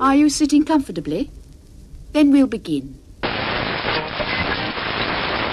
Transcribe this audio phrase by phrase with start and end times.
[0.00, 1.30] Are you sitting comfortably?
[2.12, 2.98] Then we'll begin.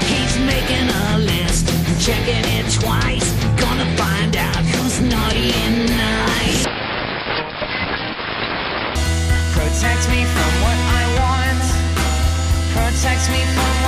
[0.01, 1.67] He's making a list,
[2.03, 3.29] checking it twice.
[3.61, 6.65] Gonna find out who's naughty and nice.
[9.53, 11.63] Protect me from what I want.
[12.73, 13.80] Protect me from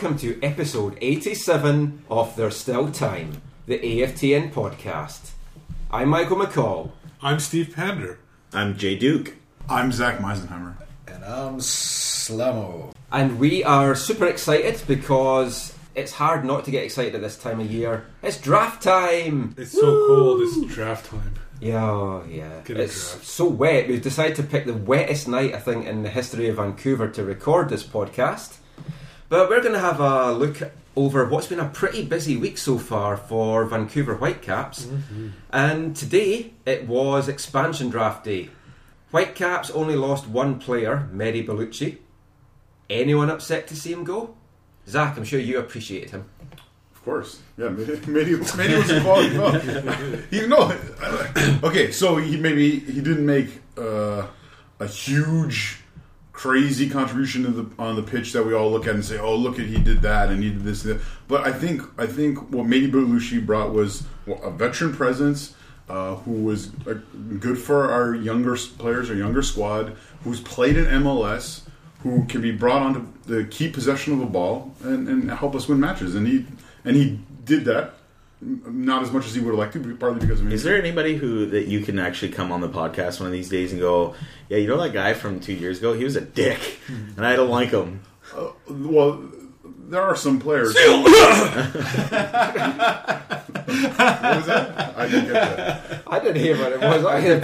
[0.00, 5.32] welcome to episode 87 of There's Still Time, the AFTN podcast.
[5.90, 6.92] I'm Michael McCall.
[7.20, 8.18] I'm Steve Pander.
[8.54, 9.34] I'm Jay Duke.
[9.68, 10.76] I'm Zach Meisenheimer.
[11.06, 12.94] And I'm Slamo.
[13.12, 17.60] And we are super excited because it's hard not to get excited at this time
[17.60, 18.06] of year.
[18.22, 19.54] It's draft time!
[19.58, 20.40] It's so cold.
[20.40, 21.34] It's draft time.
[21.60, 22.62] Yeah, oh, yeah.
[22.64, 22.94] Get It's
[23.28, 23.86] so wet.
[23.86, 27.22] We've decided to pick the wettest night, I think, in the history of Vancouver to
[27.22, 28.59] record this podcast.
[29.30, 30.60] But we're going to have a look
[30.96, 34.88] over what's been a pretty busy week so far for Vancouver Whitecaps.
[35.50, 38.50] And today it was expansion draft day.
[39.12, 41.98] Whitecaps only lost one player, Mehdi Ballouchy.
[42.90, 44.34] Anyone upset to see him go?
[44.88, 46.24] Zach, I'm sure you appreciated him.
[46.92, 47.40] Of course.
[47.56, 49.32] Yeah, maybe, maybe, maybe was involved.
[49.32, 50.22] No.
[50.32, 50.76] You know,
[51.62, 54.26] okay, so he maybe he didn't make uh,
[54.80, 55.79] a huge,
[56.40, 59.58] crazy contribution the, on the pitch that we all look at and say, "Oh, look
[59.58, 60.86] at he did that and he did this."
[61.28, 65.54] But I think I think what Mehdi Ballouchy brought was a veteran presence.
[65.88, 66.94] Uh, who was uh,
[67.40, 71.62] good for our younger players, our younger squad, who's played in MLS,
[72.04, 75.52] who can be brought on to the key possession of the ball and, and help
[75.52, 76.14] us win matches.
[76.14, 76.46] And he
[76.84, 77.94] and he did that.
[78.42, 80.54] M- Not as much as he would have liked to, partly because of me.
[80.54, 83.48] Is there anybody who that you can actually come on the podcast one of these
[83.50, 84.14] days and go,
[84.48, 85.92] yeah, you know that guy from two years ago?
[85.92, 88.00] He was a dick, and I don't like him.
[88.34, 89.22] Uh, well,
[89.88, 90.74] there are some players.
[90.74, 91.02] what
[94.36, 94.94] was that?
[94.96, 96.02] I didn't get that.
[96.06, 97.04] I didn't hear what it was.
[97.04, 97.42] I heard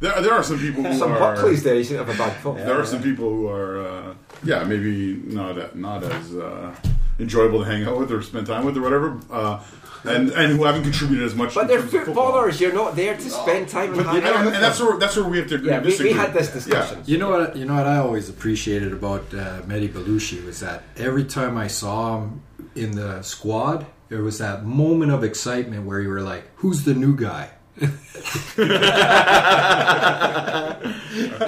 [0.00, 1.18] There, there are some people who some are.
[1.36, 1.74] Buckleys there.
[1.74, 2.56] You shouldn't have a bad foot.
[2.58, 6.74] There are some people who are, uh, yeah, maybe not not as uh,
[7.18, 9.62] enjoyable to hang out with or spend time with or whatever, uh,
[10.04, 11.54] and and who haven't contributed as much.
[11.54, 12.60] But in they're terms of footballers.
[12.60, 15.28] You're not there to spend time and But, hang and, and that's where that's where
[15.28, 15.58] we have to.
[15.58, 16.54] Yeah, we, we had this Yeah.
[16.54, 17.02] discussion.
[17.06, 17.56] You know what?
[17.56, 21.66] You know what I always appreciated about uh, Mehdi Ballouchy was that every time I
[21.68, 22.42] saw him
[22.74, 26.94] in the squad, there was that moment of excitement where you were like, "Who's the
[26.94, 27.88] new guy?" There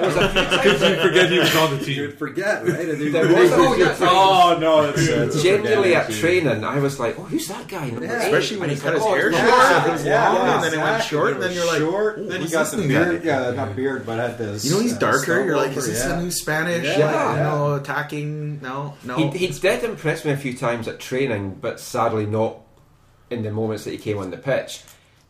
[0.01, 1.95] was a few Because you forget he was on the team.
[1.97, 2.85] You'd Forget right?
[3.11, 7.23] There was a few oh no, that's, that's Generally at training, I was like, "Oh,
[7.23, 8.11] who's that guy?" Number eight.
[8.11, 10.47] Especially when he cut like, his "Oh, hair short, Mark." so it was Yeah, long,
[10.47, 12.15] yeah, and then it went short, and then you're like, short.
[12.17, 13.23] "Oh, then he got this the beard.
[13.23, 14.65] guy?" Yeah, not beard, but had this.
[14.65, 15.43] You know, he's uh, darker.
[15.45, 16.83] You're like, stubble is this over, the new Spanish?
[16.85, 17.43] Yeah, Yeah, yeah.
[17.43, 18.61] no attacking.
[18.61, 19.15] No, no.
[19.17, 22.57] He, he did impress me a few times at training, but sadly not
[23.29, 24.81] in the moments that he came on the pitch.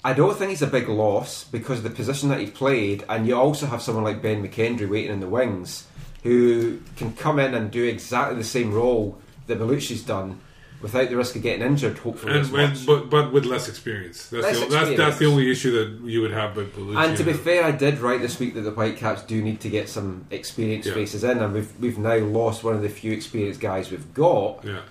[0.05, 3.27] I don't think he's a big loss because of the position that he played, and
[3.27, 5.87] you also have someone like Ben McKendry waiting in the wings
[6.23, 9.17] who can come in and do exactly the same role
[9.47, 10.39] that Ballouchy's done
[10.81, 12.37] without the risk of getting injured, hopefully.
[12.39, 14.29] And, and but but with less experience.
[14.29, 17.03] That's Less the, that's that's the only issue that you would have with Ballouchy.
[17.03, 19.69] And to be fair, I did write this week that the Whitecaps do need to
[19.69, 20.93] get some experienced Yeah.
[20.95, 24.63] faces in, and we've we've now lost one of the few experienced guys we've got.
[24.63, 24.81] yeah,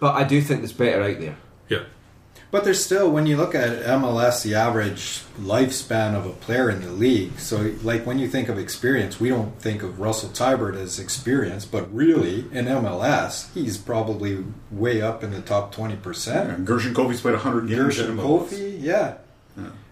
[0.00, 1.36] But I do think there's better out there.
[1.68, 1.84] yeah.
[2.50, 6.82] But there's still, when you look at MLS, the average lifespan of a player in
[6.82, 7.38] the league.
[7.38, 11.64] So, like when you think of experience, we don't think of Russell Teibert as experience,
[11.64, 16.64] but really in MLS, he's probably way up in the top twenty Yeah, percent.
[16.64, 17.78] Gershon Koffie's played 100 games.
[17.96, 18.16] Gershon.
[18.16, 19.14] Koffie, yeah.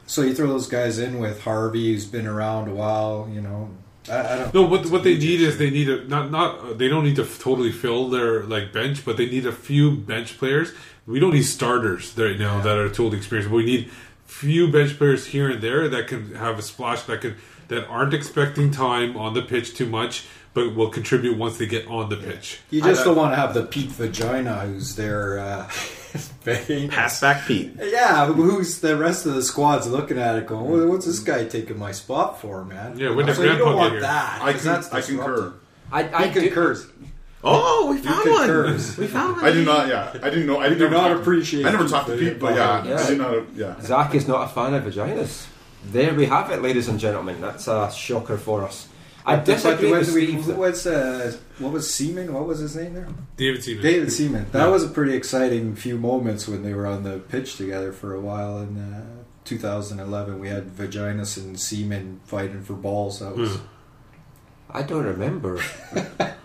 [0.06, 3.28] So you throw those guys in with Harvey, who's been around a while.
[3.32, 3.70] You know,
[4.10, 4.54] I, I don't.
[4.54, 7.16] No, what what they need is they need a not not uh, they don't need
[7.16, 10.72] to f- totally fill their like bench, but they need a few bench players.
[11.06, 13.90] We don't need starters right now that are totally experienced, but we need
[14.26, 17.36] few bench players here and there that can have a splash that can
[17.68, 20.24] that aren't expecting time on the pitch too much,
[20.54, 22.60] but will contribute once they get on the pitch.
[22.70, 25.70] You just don't want to have the Pete Vagenas who's there uh,
[26.16, 26.94] famous.
[26.94, 27.72] Pass back Pete.
[27.80, 31.44] Yeah, who's the rest of the squad's looking at it going, well, what's this guy
[31.44, 32.98] taking my spot for, man?
[32.98, 34.00] Yeah, when did so you Grandpa don't get want here?
[34.02, 34.38] that.
[34.42, 35.52] I, 'cause con- that's I concur.
[35.92, 36.86] I, I He concurs.
[37.44, 38.74] Oh, we found one.
[38.98, 39.44] We found one.
[39.44, 39.86] I did not.
[39.88, 40.58] Yeah, I didn't know.
[40.58, 42.98] I didn't Do not talk- appreciate I never talked to but- Pete, but yeah, Yeah.
[43.00, 43.54] I did not.
[43.54, 45.46] Yeah, Zach is not a fan of vaginas.
[45.92, 47.40] There we have it, ladies and gentlemen.
[47.40, 48.88] That's a shocker for us.
[49.28, 50.46] I But disagree with Steve.
[50.46, 52.32] that- What's uh, what was Seaman?
[52.32, 53.08] What was his name there?
[53.36, 53.82] David Seaman.
[53.82, 54.46] David Seaman.
[54.52, 54.70] That Yeah.
[54.70, 58.20] was a pretty exciting few moments when they were on the pitch together for a
[58.20, 59.04] while in uh,
[59.44, 60.38] 2011.
[60.38, 63.20] We had Vaginas and Seaman fighting for balls.
[63.20, 63.56] That was.
[63.56, 63.66] Hmm.
[64.70, 65.60] I don't remember.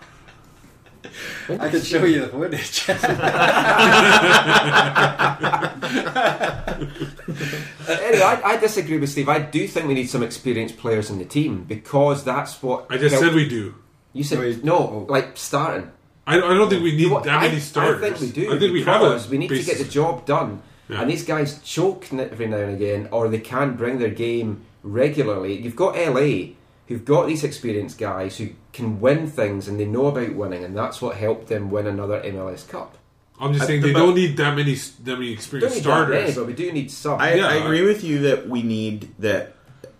[1.48, 2.88] I could show you the footage.
[7.88, 9.28] anyway, I, I disagree with Steve.
[9.28, 12.86] I do think we need some experienced players in the team because that's what.
[12.90, 13.74] I just helped- said we do.
[14.12, 15.06] You said oh, Wait, no, oh.
[15.08, 15.90] like starting.
[16.26, 18.02] I, I don't think we need What- that many I, starters.
[18.02, 18.54] I think we do.
[18.54, 20.62] I think we have a we need to get the job done.
[20.88, 21.00] Yeah.
[21.00, 25.58] And these guys choke every now and again, or they can't bring their game regularly.
[25.58, 26.52] You've got LA,
[26.88, 30.76] who've got these experienced guys who can win things and they know about winning, and
[30.76, 32.98] that's what helped them win another MLS Cup.
[33.40, 36.08] I'm just I- saying they but- don't need that many that many experienced need that
[36.08, 36.34] many, starters.
[36.36, 37.20] but we do need some.
[37.20, 37.48] I, Yeah.
[37.48, 39.54] I agree with you that we need that.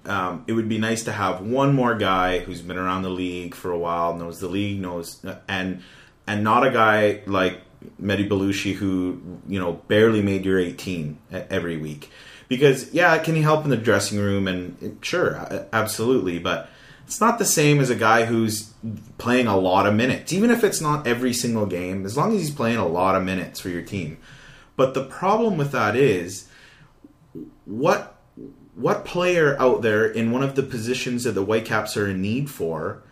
[0.07, 3.55] Um, it would be nice to have one more guy who's been around the league
[3.55, 5.81] for a while, knows the league, knows, and
[6.27, 7.61] and not a guy like
[8.03, 12.11] Mehdi Ballouchy who you know barely made your 18 e- every week.
[12.49, 14.47] Because yeah, can he help in the dressing room?
[14.47, 16.69] And sure, absolutely, but
[17.07, 18.73] it's not the same as a guy who's
[19.19, 22.05] playing a lot of minutes, even if it's not every single game.
[22.05, 24.19] As long as he's playing a lot of minutes for your team.
[24.77, 26.49] But the problem with that is
[27.65, 28.11] what
[28.75, 32.51] what player out there in one of the positions that the Whitecaps are in need
[32.51, 33.03] for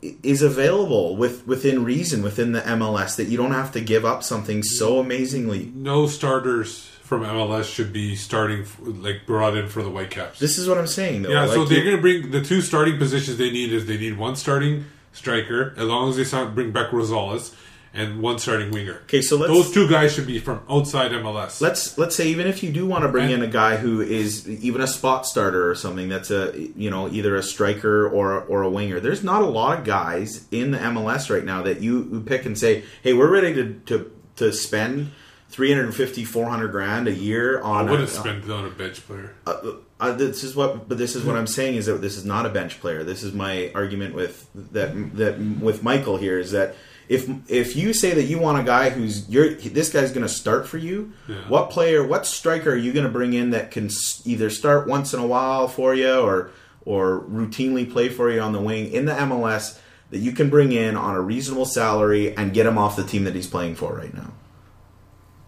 [0.00, 4.22] is available with within reason within the MLS that you don't have to give up
[4.22, 5.70] something so amazingly.
[5.74, 10.38] No starters from MLS should be starting like brought in for the Whitecaps.
[10.38, 11.30] This is what I'm saying though.
[11.30, 14.16] yeah, so they're going to bring the two starting positions they need is they need
[14.16, 17.54] one starting striker, as long as they sound, bring back Rosales,
[17.92, 19.00] and one starting winger.
[19.04, 21.60] Okay, so let's Those two guys should be from outside MLS.
[21.60, 24.48] let's let's say even if you do want to bring in a guy who is
[24.48, 28.62] even a spot starter or something that's a you know either a striker or or
[28.62, 32.08] a winger there's not a lot of guys in the MLS right now that you,
[32.10, 35.10] you pick and say hey we're ready to to, to spend
[35.52, 39.34] 350 400 grand a year I on wouldn't a, spend it on a bench player.
[39.46, 42.24] uh, uh, this is what but this is what I'm saying is that this is
[42.24, 46.50] not a bench player this is my argument with that that with Michael here is
[46.52, 46.74] that
[47.08, 50.32] if if you say that you want a guy who's you're this guy's going to
[50.32, 51.36] start for you Yeah.
[51.48, 53.90] what player what striker are you going to bring in that can
[54.24, 56.50] either start once in a while for you or
[56.84, 59.78] or routinely play for you on the wing in the MLS
[60.10, 63.24] that you can bring in on a reasonable salary and get him off the team
[63.24, 64.32] that he's playing for right now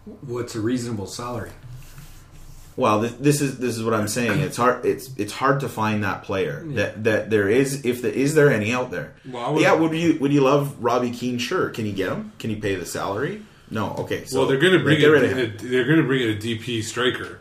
[0.05, 1.51] What's a reasonable salary?
[2.77, 4.39] Well, this, this is this is what I'm saying.
[4.41, 4.85] It's hard.
[4.85, 7.85] It's it's hard to find that player that that there is.
[7.85, 9.15] If there is there any out there?
[9.29, 9.73] Well, would- yeah.
[9.73, 11.37] Would you would you love Robbie Keane?
[11.37, 11.69] Sure.
[11.69, 12.33] Can you get him?
[12.37, 13.43] Can you pay the salary?
[13.71, 13.95] No.
[13.99, 14.25] Okay.
[14.25, 16.37] So well, they're going to bring get rid in, a, they're going to bring in
[16.37, 17.39] a DP striker.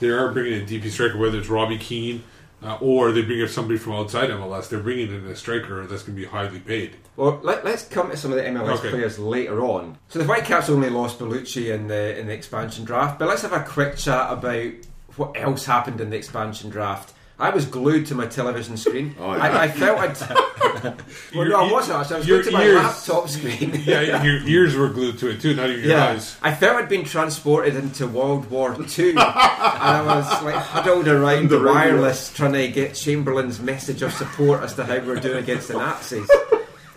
[0.00, 2.24] They are bringing in a DP striker, whether it's Robbie Keane
[2.64, 4.68] uh, or they bring in somebody from outside MLS.
[4.68, 6.96] They're bringing in a striker that's going to be highly paid.
[7.16, 8.90] Well, let, us come to some of the MLS Okay.
[8.90, 9.98] players later on.
[10.08, 13.52] So the Whitecaps only lost Ballouchy in the in the expansion draft, but let's have
[13.52, 14.72] a quick chat about
[15.16, 17.12] what else happened in the expansion draft.
[17.36, 19.16] I was glued to my television screen.
[19.18, 19.42] Oh, yeah.
[19.42, 20.16] I, I felt I'd.
[21.34, 21.98] well, no, I wasn't.
[21.98, 22.14] actually.
[22.14, 23.72] I was glued to my ears- laptop screen.
[23.84, 26.36] Yeah, your ears were glued to it too, not even your Yeah, eyes.
[26.42, 31.48] I felt I'd been transported into World War Two, and I was like huddled around
[31.48, 35.38] the The wireless, trying to get Chamberlain's message of support as to how we're doing
[35.42, 36.30] against the Nazis.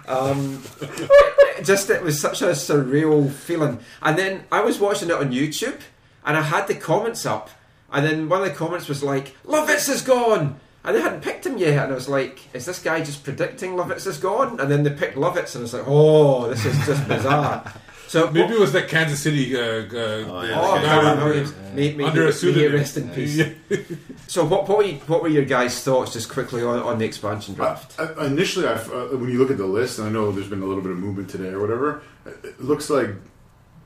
[0.08, 1.10] Um, it-
[1.60, 5.32] it just it was such a surreal feeling, and then I was watching it on
[5.32, 5.80] YouTube,
[6.24, 7.50] and I had the comments up,
[7.92, 11.46] and then one of the comments was like, "Lovitz is gone." And they hadn't picked
[11.46, 14.72] him yet, and I was like, "Is this guy just predicting Lovitz is gone?" And
[14.72, 17.64] then they picked Lovitz, and I was like, "Oh, this is just bizarre."
[18.08, 19.92] So Maybe it was that Kansas City uh, uh, yeah.
[20.56, 20.86] Oh, Okay.
[20.86, 21.54] Karen Williams.
[21.74, 22.74] May, may, Under a he, pseudonym.
[22.74, 23.42] rest in peace.
[24.28, 27.06] So, what, what, were you, what were your guys' thoughts, just quickly, on, on the
[27.06, 27.98] expansion draft?
[28.00, 30.48] I, I, initially, I, uh, when you look at the list, and I know there's
[30.50, 33.10] been a little bit of movement today or whatever, it looks like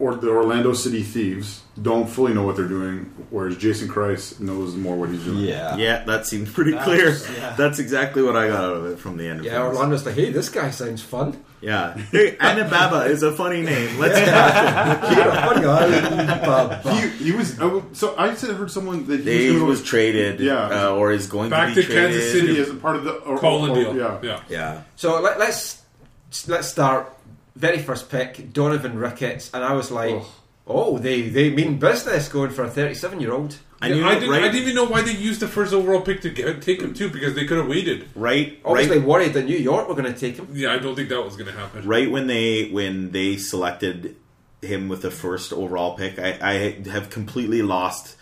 [0.02, 4.76] or the Orlando City Thieves don't fully know what they're doing, whereas Jason Kreis knows
[4.76, 5.40] more what he's doing.
[5.46, 5.76] Yeah.
[5.78, 7.06] Yeah, that seems pretty That clear.
[7.06, 7.54] was- yeah.
[7.56, 9.40] That's exactly what I got out of it from the end.
[9.40, 9.78] Of yeah, things.
[9.78, 11.42] Orlando's like, hey, this guy sounds fun.
[11.62, 14.00] Yeah, hey, Anibaba is a funny name.
[14.00, 15.14] Let's draft
[16.84, 16.94] him.
[17.20, 17.56] He, he was
[17.94, 20.88] so I said I heard someone that he Dave was, gonna- was traded, Yeah.
[20.88, 22.32] uh, or is going Back to be to Kansas traded.
[22.32, 22.48] City.
[22.48, 23.96] City as a part of the or, Colin deal.
[23.96, 24.20] Yeah.
[24.24, 24.40] yeah.
[24.50, 25.82] Yeah, So, let, let's
[26.48, 27.14] let's start.
[27.56, 30.22] Very first pick, Donovan Ricketts, and I was like,
[30.68, 33.58] Oh, they, they mean business going for a 37 year old.
[33.82, 34.30] And you I didn't.
[34.30, 36.60] right, I didn't even know why they used the first overall pick to get, uh,
[36.60, 38.08] take him too, because they could have waited.
[38.16, 40.48] right, Obviously right, worried that New York were going to take him.
[40.54, 41.86] Yeah, I don't think that was going to happen.
[41.88, 44.16] right when they when they selected
[44.62, 48.16] him with the first overall pick, I, I have completely lost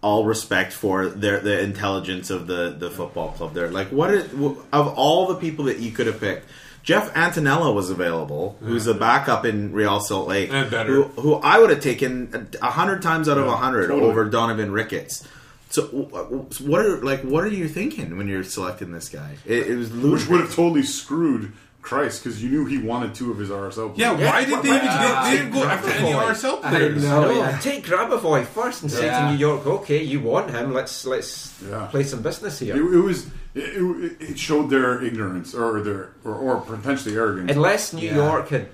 [0.00, 3.52] all respect for their the intelligence of the the football club.
[3.52, 6.48] There, like what is, of all the people that you could have picked.
[6.84, 10.92] Jeff Attinella was available, who's a backup in Real Salt Lake, And better.
[10.92, 14.08] Who, who I would have taken a hundred times out of a hundred totally.
[14.10, 15.26] over Donovan Ricketts.
[15.70, 17.22] So, what are like?
[17.22, 19.36] What are you thinking when you're selecting this guy?
[19.46, 23.30] It, it was Which would have totally screwed Kreis because you knew he wanted two
[23.32, 23.94] of his RSL.
[23.94, 23.98] Players.
[23.98, 24.30] Yeah, players.
[24.30, 24.86] why did they even?
[24.86, 26.30] They, they didn't go after any Grabavoy.
[26.34, 27.02] RSL players.
[27.04, 27.58] No, yeah.
[27.60, 31.86] take Grabavoy first and say to New York, okay, you want him, let's let's Yeah.
[31.86, 32.94] play some business It, here.
[32.94, 33.26] it was.
[33.54, 33.76] It,
[34.20, 37.52] it, it showed their ignorance or their or, or potentially arrogance.
[37.52, 38.16] Unless New Yeah.
[38.16, 38.68] York had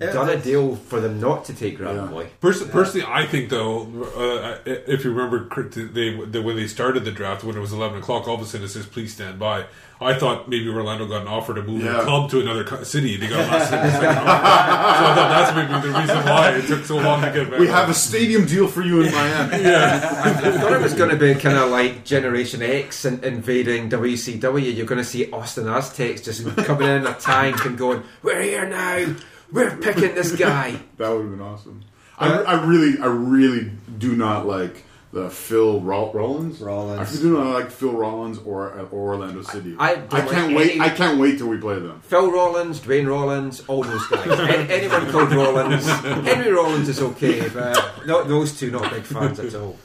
[0.00, 2.28] Yeah, done a deal for them not to take Grabavoy.
[2.40, 3.82] Pers- Personally, I think though,
[4.16, 7.98] uh, if you remember, they, they when they started the draft when it was eleven
[7.98, 9.66] o'clock, all of a sudden it says "Please stand by."
[10.02, 11.98] I thought maybe Orlando got an offer to move Yeah.
[11.98, 13.18] the club to another city.
[13.18, 14.24] They got last second, second offer.
[14.24, 17.60] so I thought that's maybe the reason why it took so long to get back.
[17.60, 19.62] we have a stadium deal for you in Miami.
[19.62, 23.90] yeah, I thought it was going to be kind of like Generation X in- invading
[23.90, 24.74] WCW.
[24.74, 28.66] You're going to see Austin Aztecs just coming in a tank and going, "We're here
[28.66, 29.16] now.
[29.52, 31.82] We're picking this guy." That would have been awesome.
[32.18, 36.60] I, I really, I really do not like the Phil Roll- Rollins.
[36.60, 37.18] Rollins.
[37.18, 39.74] I do not like Phil Rawlins or, or Orlando City.
[39.78, 40.70] I don't can't like wait.
[40.72, 42.00] any- I can't wait till we play them.
[42.02, 44.26] Phil Rawlins, Dwayne Rollins, all those guys.
[44.26, 45.86] A- anyone called Rollins.
[45.88, 49.78] Henry Rollins is okay, but no, those two not big fans at all.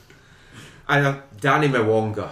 [0.88, 2.31] And uh, Danny Mwanga.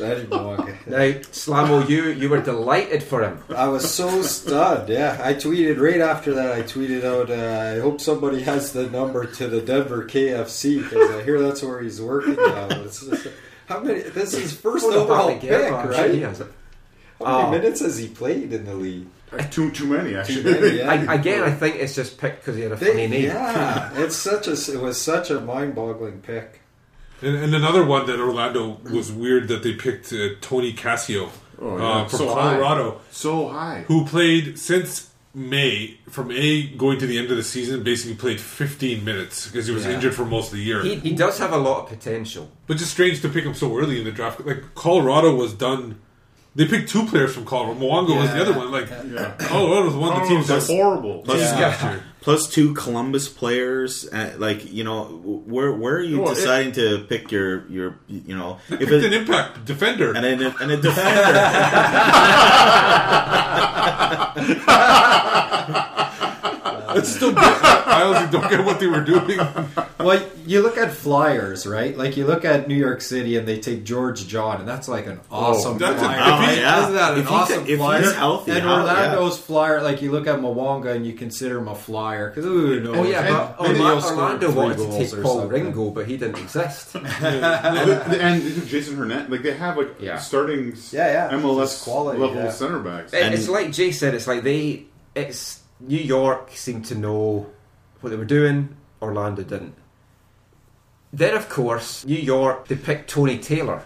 [0.00, 0.74] Danny Mwanga.
[0.86, 0.98] Now,
[1.30, 3.38] Slamo, you you were delighted for him.
[3.54, 4.88] I was so stunned.
[4.88, 6.52] Yeah, I tweeted right after that.
[6.52, 11.10] I tweeted out, uh, "I hope somebody has the number to the Denver KFC because
[11.10, 13.28] I hear that's where he's working now." It's just,
[13.68, 14.00] how many?
[14.00, 16.14] This is first Well, overall pick, Guerra, sure right?
[16.14, 16.48] he has it.
[17.22, 17.50] How many Oh.
[17.60, 19.06] minutes has he played in the league?
[19.50, 20.42] Too too many actually.
[20.42, 20.90] Too many, yeah.
[20.90, 23.24] I, again, I think it's just picked because he had a They- funny name.
[23.26, 26.59] yeah, it's such a it was such a mind-boggling pick.
[27.22, 31.28] And, and another one that Orlando was weird that they picked uh, Tony Cascio
[31.60, 31.84] Oh, yeah.
[31.84, 32.52] uh, from So high.
[32.54, 33.84] Colorado, so high.
[33.86, 37.82] who played since May from A going to the end of the season.
[37.82, 39.92] Basically, played 15 minutes because he was Yeah.
[39.92, 40.82] injured for most of the year.
[40.82, 42.50] He, he does have a lot of potential.
[42.66, 44.40] But just strange to pick him so early in the draft.
[44.44, 46.00] Like Colorado was done.
[46.56, 47.78] They picked two players from Colorado.
[47.78, 48.72] Mwanga was the other one.
[48.72, 49.34] Like Yeah.
[49.38, 51.18] Colorado was one of the teams Colorado's that horrible.
[51.22, 51.58] Plus, Yeah.
[51.60, 54.08] last plus two Columbus players.
[54.12, 55.04] Uh, like you know,
[55.46, 58.88] where where are you Well, it- deciding to pick your your you know They if
[58.88, 60.12] picked an impact defender.
[60.12, 61.20] and a, and a defender?
[66.96, 67.32] It's still.
[67.36, 69.38] I honestly don't get what they were doing.
[69.98, 71.96] Well, you look at Flyers, right?
[71.96, 75.06] Like you look at New York City, and they take George John, and that's like
[75.06, 76.18] an oh, awesome that's a- flyer.
[76.44, 76.82] if he- yeah.
[76.82, 78.00] Isn't that an If he awesome could- if flyer?
[78.02, 81.68] he's healthy, and how- Orlando's flyer, like you look at Mwanga, and you consider him
[81.68, 84.84] a flyer because ooh oh, no, Oh yeah, maybe but maybe Orla- Orlando wanted to
[84.98, 85.64] take Paul something.
[85.64, 86.92] Ringo, but he didn't exist.
[86.92, 90.18] The- the- and Jason Hernandez, like they have like Yeah.
[90.18, 91.36] starting Yeah, yeah.
[91.38, 92.50] MLS quality, level yeah.
[92.50, 93.12] center backs.
[93.12, 94.14] It- And- it's like Jay said.
[94.14, 94.84] It's like they.
[95.14, 97.50] It's New York seemed to know
[98.00, 98.76] what they were doing.
[99.00, 99.74] Orlando didn't.
[101.12, 103.82] Then, of course, New York they picked Tony Taylor.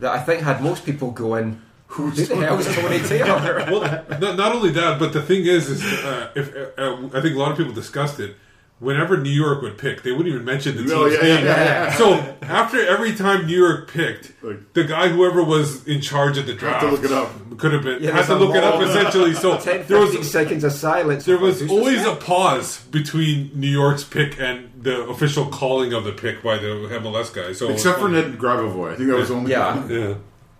[0.00, 1.62] That I think had most people going.
[1.88, 3.64] Who the hell is Tony Taylor?
[3.70, 3.82] well,
[4.20, 7.36] not, not only that, but the thing is, is uh, if uh, uh, I think
[7.36, 8.36] a lot of people discussed it.
[8.78, 11.34] Whenever New York would pick, they wouldn't even mention the oh, team's No, yeah, yeah,
[11.36, 11.44] name.
[11.46, 11.92] yeah, yeah.
[11.96, 16.46] So after every time New York picked, Like- the guy whoever was in charge of
[16.46, 17.56] the draft to look it up.
[17.56, 19.32] could have been Yeah, had to look it up essentially.
[19.32, 21.24] So 10, there was seconds of silence.
[21.24, 26.04] there was Who's always a pause between New York's pick and the official calling of
[26.04, 26.68] the pick by the
[27.00, 27.54] MLS guy.
[27.54, 29.52] So Except for Ned Grabavoy, I think that was only.
[29.52, 29.72] Yeah.
[29.72, 29.90] time.
[29.90, 30.14] yeah.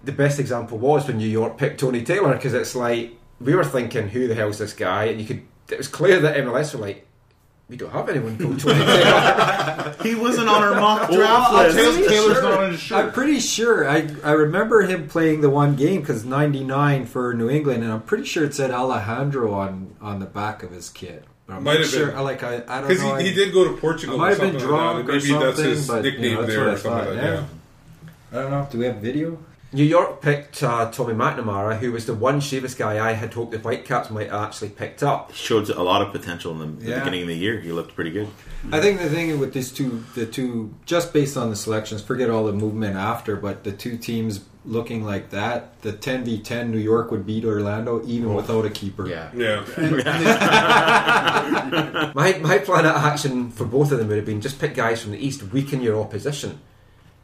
[0.05, 3.65] the best example was when New York picked Tony Taylor because it's like we were
[3.65, 5.05] thinking, who the hell's this guy?
[5.05, 5.43] And you could.
[5.69, 7.06] It was clear that MLS were like,
[7.69, 9.95] we don't have anyone called Tony Taylor.
[10.03, 11.77] he wasn't on our mock draft I'll list.
[11.77, 12.43] tell you- Taylor's Sure.
[12.43, 12.99] not on his shirt.
[13.07, 13.89] I'm pretty sure.
[13.89, 18.03] I I remember him playing the one game because '99 for New England, and I'm
[18.03, 21.25] pretty sure it said Alejandro on on the back of his kit.
[21.47, 22.07] But I'm Might have sure.
[22.09, 22.17] been.
[22.17, 23.15] I like I, I don't Because know.
[23.17, 24.17] he, he did go to Portugal.
[24.17, 26.11] I might have been something like that, drunk or Maybe something, that's his but, you
[26.11, 27.25] nickname know, that's there or something thought, like that.
[28.33, 28.39] yeah.
[28.39, 28.69] I don't know.
[28.71, 29.39] Do we have video?
[29.73, 33.53] New York picked uh, Tommy McNamara, who was the one Chivas guy I had hoped
[33.53, 35.35] the Whitecaps might have actually picked up.
[35.35, 37.61] Showed a lot of potential in the, the beginning of the year.
[37.61, 38.29] He looked pretty good.
[38.71, 42.31] I think the thing with these two, the two, just based on the selections, forget
[42.31, 47.11] all the movement after, but the two teams looking like that, the 10v10 New York
[47.11, 49.09] would beat Orlando even without a keeper.
[49.09, 49.31] Yeah.
[49.35, 49.65] Yeah.
[52.15, 55.03] My, my plan of action for both of them would have been just pick guys
[55.03, 56.61] from the East, weaken your opposition.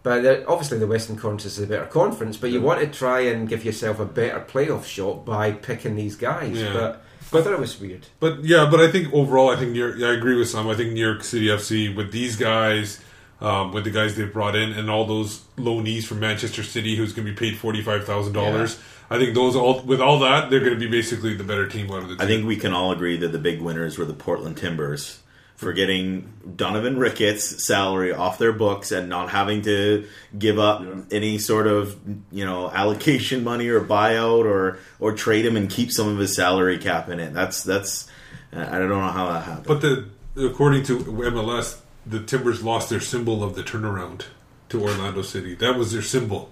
[0.02, 3.20] But uh, obviously, the Western Conference is a better conference, but you want to try
[3.20, 6.60] and give yourself a better playoff shot by picking these guys.
[6.60, 6.72] Yeah.
[6.72, 8.06] But, but I thought it was weird.
[8.18, 10.68] But yeah, but I think overall, I think New York, I agree with some.
[10.68, 13.00] I think New York City FC with these guys,
[13.40, 17.12] um, with the guys they've brought in, and all those loanees from Manchester City, who's
[17.12, 18.78] going to be paid forty five thousand dollars.
[19.08, 21.90] I think those all with all that, they're going to be basically the better team
[21.90, 22.16] out of the.
[22.16, 22.22] Two.
[22.22, 25.21] I think we can all agree that the big winners were the Portland Timbers
[25.62, 30.06] for getting Donovan Ricketts' salary off their books and not having to
[30.38, 31.02] give up Yeah.
[31.10, 31.98] any sort of
[32.30, 36.34] you know allocation money or buyout or or trade him and keep some of his
[36.36, 37.32] salary cap in it.
[37.32, 38.08] That's that's
[38.52, 39.66] I don't know how that happened.
[39.66, 44.24] But the according to MLS, the Timbers lost their symbol of the turnaround
[44.70, 45.54] to Orlando City.
[45.54, 46.50] That was their symbol.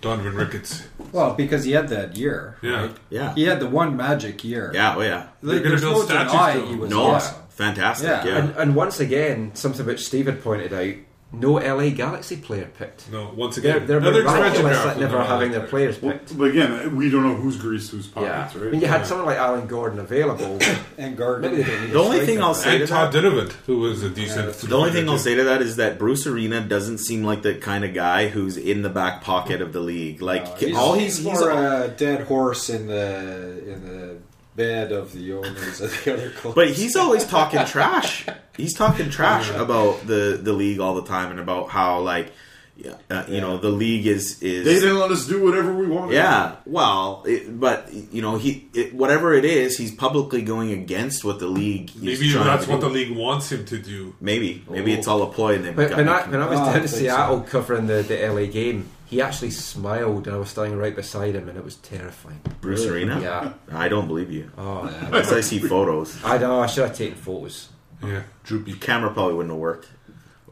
[0.00, 0.86] Donovan Ricketts.
[1.10, 2.56] Well, because he had that year.
[2.62, 2.82] Yeah.
[2.82, 2.96] right?
[3.10, 4.70] yeah, He had the one magic year.
[4.72, 5.26] yeah, oh yeah.
[5.42, 7.42] They're gonna build no statues denying to he was No, awesome.
[7.58, 8.08] Fantastic.
[8.08, 8.24] Yeah.
[8.24, 10.94] Yeah, And, and once again, something which Steve had pointed out,
[11.30, 13.12] no LA Galaxy player picked.
[13.12, 15.92] No, once They're, again, they're another miraculous at never another having their player.
[15.92, 16.38] players Well, picked.
[16.38, 18.72] but again, we don't know who's greased whose Yeah, pockets, I right?
[18.72, 20.58] mean, you had someone like Alan Gordon available.
[20.96, 21.48] And Maybe they Gardner.
[21.50, 24.02] don't need The only thing I'll but- say- And to Todd that- Dinovant, who was
[24.02, 24.52] a decent.
[24.54, 27.54] The only thing I'll say to that is that Bruce Arena doesn't seem like the
[27.56, 30.22] kind of guy who's in the back pocket of the league.
[30.22, 34.16] Like He's, all he's, he's, more all- a dead horse in the in the
[34.58, 36.54] bed of the owners of the other clubs.
[36.54, 38.26] but he's always talking trash.
[38.56, 42.32] He's talking trash about the the league all the time and about how like
[42.80, 45.86] yeah, uh, you know the league is is They didn't let us do whatever we
[45.88, 46.14] wanted.
[46.14, 51.24] yeah well it, but you know he it, whatever it is he's publicly going against
[51.24, 54.14] what the league Maybe trying that's to what the league wants him to do.
[54.20, 56.58] maybe maybe it's all a ploy and they've But got when I, when I was
[56.60, 57.50] Oh, I to Seattle so.
[57.50, 61.48] covering the, the LA game, he actually smiled and I was standing right beside him
[61.48, 62.40] and it was terrifying.
[62.60, 63.52] Bruce Arena Yeah.
[63.72, 67.16] I don't believe you Oh, unless I see photos I know, I should have taken
[67.16, 67.70] photos.
[68.02, 68.74] Yeah, droopy.
[68.74, 69.88] camera probably wouldn't have worked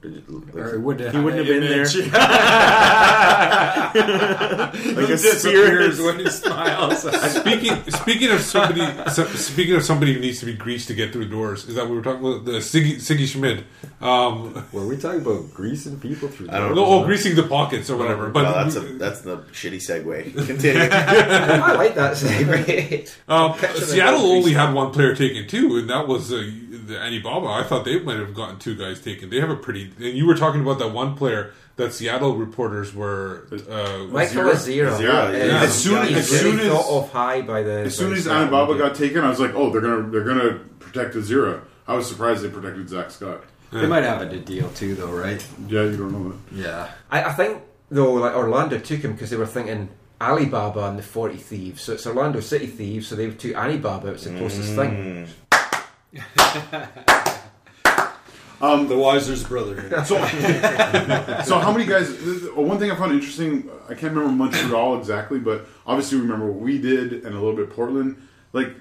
[0.06, 0.54] like?
[0.54, 1.86] Or it would have he wouldn't have been there
[4.95, 7.02] like a disappears spirit when he smiles.
[7.36, 11.12] Speaking speaking of somebody so- speaking of somebody who needs to be greased to get
[11.12, 12.45] through doors, is that what we're talking about?
[12.45, 13.64] The Sigi, Sigi Schmid.
[14.00, 16.49] Um, Were we talking about greasing people through?
[16.50, 18.28] I don't no, oh, greasing the pockets or whatever.
[18.28, 20.34] But well, that's a that's the shitty segue.
[20.47, 20.88] Continue.
[20.90, 23.10] I like that segue.
[23.28, 26.36] um, Seattle only had one player taken too, and that was uh,
[26.86, 27.47] the Anibaba.
[27.47, 29.30] I thought they might have gotten two guys taken.
[29.30, 29.90] They have a pretty.
[29.99, 33.47] And you were talking about that one player that Seattle reporters were.
[33.52, 34.91] Uh, Michael Azira?
[34.97, 35.00] Azira.
[35.00, 35.63] Yeah, yeah.
[35.63, 37.73] As soon- he's as really soon as- thought of high by the.
[37.80, 40.61] As soon as Seattle Anibaba got taken, I was like, oh, they're gonna they're gonna
[40.78, 41.61] protect Azira.
[41.89, 43.43] I was surprised they protected Zach Scott.
[43.73, 45.45] They might have a deal too, though, right?
[45.69, 46.39] Yeah, you don't know that.
[46.56, 46.89] Yeah.
[47.11, 49.89] I, I think though, like Orlando took him because they were thinking
[50.21, 51.82] Alibaba and the Forty Thieves.
[51.82, 53.09] So it's Orlando City Thieves.
[53.09, 54.09] So they took Alibaba.
[54.13, 55.26] It's the closest thing.
[58.60, 59.76] Um, The Wiser's brother.
[60.06, 60.16] So,
[61.45, 62.08] so how many guys?
[62.54, 66.78] One thing I found interesting, I can't remember Montreal exactly, but obviously remember what we
[66.78, 68.16] did and a little bit Portland.
[68.52, 68.75] Like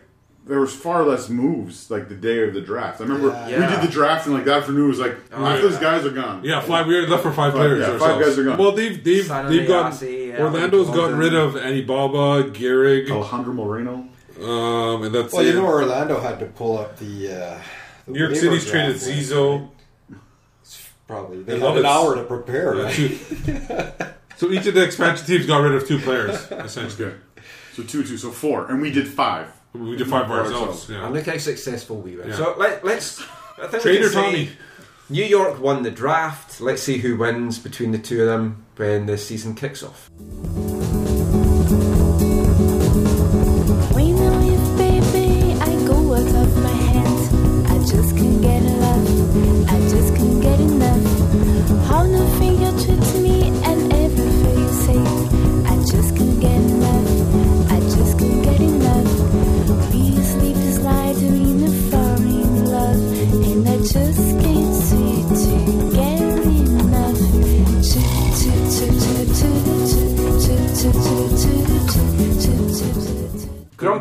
[0.45, 3.01] there was far less moves like the day of the draft.
[3.01, 3.59] I remember Yeah.
[3.67, 6.43] we did the draft and like that afternoon was like half those guys are gone.
[6.43, 6.85] yeah, five.
[6.87, 7.79] We were left for five Five- players.
[7.79, 8.57] yeah, five guys are gone.
[8.57, 13.53] Well, they've they've Simon they've gotten Ayasi, Orlando's Alan gotten rid of Anibaba, Gehrig, Alejandro
[13.53, 14.07] Moreno.
[14.41, 15.47] um, and that's Well, it.
[15.47, 17.33] you know, Orlando had to pull up the.
[17.33, 17.61] Uh, the
[18.07, 19.69] New York City's traded Zizo.
[20.09, 20.19] right?
[21.07, 22.75] Probably they They had love an hour to prepare.
[22.75, 24.13] Uh, Right?
[24.37, 27.05] so each of the expansion teams got rid of two players, essentially.
[27.05, 27.15] Okay,
[27.73, 29.51] so two two, so four, and we did five.
[29.73, 30.89] We did five by Ourselves.
[30.89, 30.89] ourselves.
[30.89, 32.27] And look how successful we were.
[32.27, 32.35] Yeah.
[32.35, 33.21] So let, let's.
[33.61, 34.49] I think we Trader Tommy.
[35.09, 36.59] New York won the draft.
[36.61, 40.09] Let's see who wins between the two of them when the season kicks off.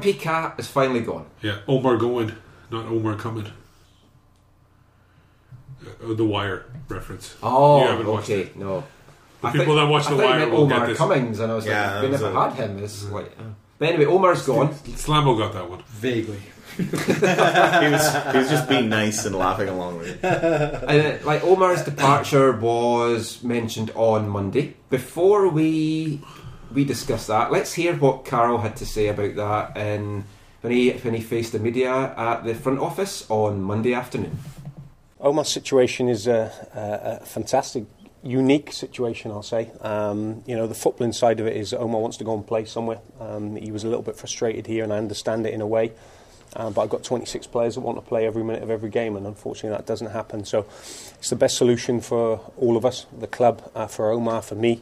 [0.00, 1.26] Grumpy Cat is finally gone.
[1.42, 2.32] Yeah, Omar going,
[2.70, 3.46] not Omar coming.
[5.86, 7.34] Uh, the Wire reference.
[7.42, 8.84] Oh, You okay, no.
[9.42, 10.86] The I people think- that watch I The thought you Wire meant will get Omar
[10.88, 10.98] this.
[10.98, 12.78] Cummings, and I was Yeah, like, that we was never a- had him.
[12.82, 13.42] It's like, uh.
[13.78, 14.68] but anyway, Omar's gone.
[14.74, 15.82] Slammo got that one.
[15.88, 16.38] Vaguely.
[16.76, 16.92] he was
[18.32, 20.24] he was just being nice and laughing along with it.
[20.88, 26.20] And uh, like Omar's departure was mentioned on Monday before we
[26.74, 27.52] we discussed that.
[27.52, 30.24] Let's hear what Carl had to say about that in,
[30.60, 34.38] when he when he faced the media at the front office on Monday afternoon.
[35.20, 37.84] Omar's situation is a, a, a fantastic,
[38.22, 39.70] unique situation, I'll say.
[39.80, 42.66] Um, you know, the footballing side of it is Omar wants to go and play
[42.66, 42.98] somewhere.
[43.20, 45.92] Um, he was a little bit frustrated here, and I understand it in a way.
[46.56, 49.16] Um, but I've got 26 players that want to play every minute of every game,
[49.16, 50.44] and unfortunately that doesn't happen.
[50.44, 50.66] So
[51.18, 54.80] it's the best solution for all of us, the club, uh, for Omar, for me.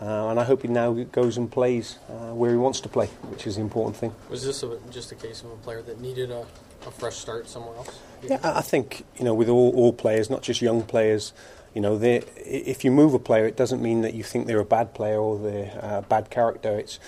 [0.00, 3.06] Uh, and I hope he now goes and plays uh, where he wants to play,
[3.30, 4.14] which is the important thing.
[4.28, 6.46] Was this a, just a case of a player that needed a,
[6.86, 7.98] a fresh start somewhere else?
[8.22, 11.32] Yeah, I I think you know with all, all players, not just young players.
[11.74, 14.64] You know, if you move a player, it doesn't mean that you think they're a
[14.64, 16.78] bad player or they're a bad character.
[16.78, 16.98] It's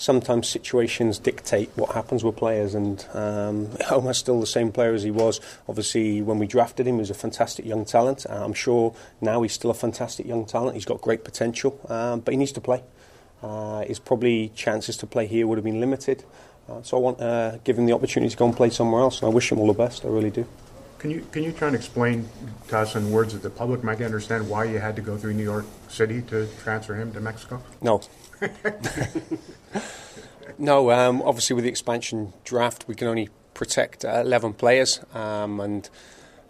[0.00, 5.02] sometimes situations dictate what happens with players, and um, Omar's still the same player as
[5.02, 5.40] he was.
[5.68, 8.24] Obviously, when we drafted him, he was a fantastic young talent.
[8.28, 10.74] Uh, I'm sure now he's still a fantastic young talent.
[10.74, 12.82] He's got great potential, um, but he needs to play.
[13.42, 16.24] Uh, his probably chances to play here would have been limited.
[16.68, 19.20] Uh, so I want uh, give him the opportunity to go and play somewhere else,
[19.20, 20.04] and I wish him all the best.
[20.04, 20.46] I really do.
[20.98, 22.28] Can you can you try and explain
[22.68, 25.32] to us in words that the public might understand why you had to go through
[25.32, 27.62] New York City to transfer him to Mexico?
[27.80, 28.02] No.
[30.58, 35.60] no, um, obviously with the expansion draft, we can only protect uh, 11 players, um,
[35.60, 35.88] and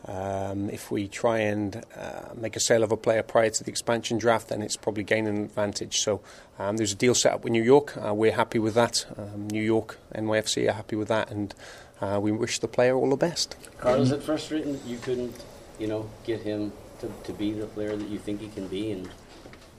[0.06, 3.70] um, if we try and uh, make a sale of a player prior to the
[3.70, 6.00] expansion draft, then it's probably gaining an advantage.
[6.00, 6.20] So
[6.58, 7.96] um, there's a deal set up with New York.
[7.96, 9.06] Uh, we're happy with that.
[9.16, 11.54] Um, New York, NYFC are happy with that, and
[12.00, 13.56] uh, we wish the player all the best.
[13.78, 15.44] Carl, is it frustrating that you couldn't,
[15.78, 18.92] you know, get him to, to be the player that you think he can be?
[18.92, 19.08] And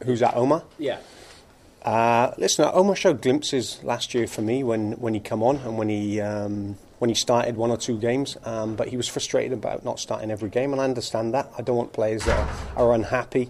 [0.05, 0.63] Who's that, Omar?
[0.77, 0.99] yeah,
[1.81, 5.77] Uh, listen, Omar showed glimpses last year for me when, when he come on and
[5.77, 8.37] when he um, when he started one or two games.
[8.45, 11.49] Um, but he was frustrated about not starting every game, and I understand that.
[11.57, 12.37] I don't want players that
[12.77, 13.49] are, are unhappy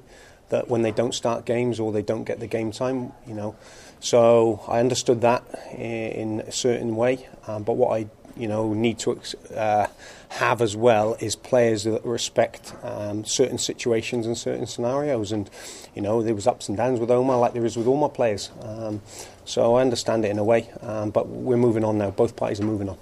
[0.49, 3.55] that when they don't start games or they don't get the game time, you know.
[3.99, 7.27] So I understood that i- in a certain way.
[7.47, 9.19] Um, but what I you know need to
[9.55, 9.87] uh,
[10.31, 15.33] have as well is players that respect um, certain situations and certain scenarios.
[15.33, 15.49] And
[15.93, 18.07] you know there was ups and downs with Omar, like there is with all my
[18.07, 18.49] players.
[18.61, 19.01] Um,
[19.43, 20.69] so I understand it in a way.
[20.81, 22.11] Um, but we're moving on now.
[22.11, 22.97] Both parties are moving on.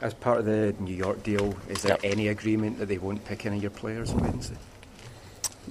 [0.00, 3.46] As part of the New York deal, is there any agreement that they won't pick
[3.46, 4.56] any of your players on Wednesday?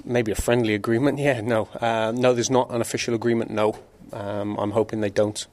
[0.06, 1.20] Maybe a friendly agreement.
[1.20, 2.34] Yeah, no, uh, no.
[2.34, 3.52] There's not an official agreement.
[3.52, 3.78] No,
[4.14, 5.46] um, I'm hoping they don't,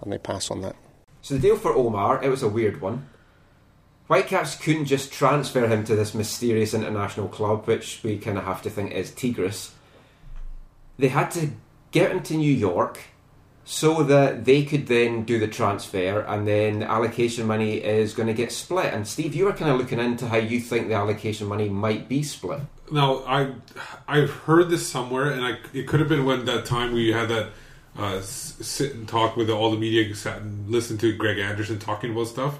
[0.00, 0.76] and they pass on that.
[1.20, 3.06] So the deal for Omar, it was a weird one.
[4.12, 8.60] Whitecaps couldn't just transfer him to this mysterious international club, which we kind of have
[8.60, 9.72] to think is Tigres.
[10.98, 11.52] They had to
[11.92, 13.00] get him to New York
[13.64, 18.26] so that they could then do the transfer, and then the allocation money is going
[18.26, 18.92] to get split.
[18.92, 22.06] And Steve, you were kind of looking into how you think the allocation money might
[22.06, 22.60] be split.
[22.90, 23.54] Now I
[24.06, 27.30] I've heard this somewhere, and I, it could have been when that time we had
[27.30, 27.48] that
[27.96, 32.12] uh, sit and talk with all the media, sat and listened to Greg Anderson talking
[32.12, 32.58] about stuff.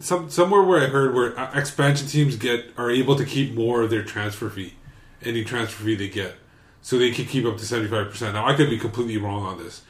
[0.00, 3.82] Some somewhere where I heard where uh, expansion teams get are able to keep more
[3.82, 4.74] of their transfer fee,
[5.22, 6.34] any transfer fee they get,
[6.82, 8.34] so they can keep up to seventy five percent.
[8.34, 9.82] Now I could be completely wrong on this,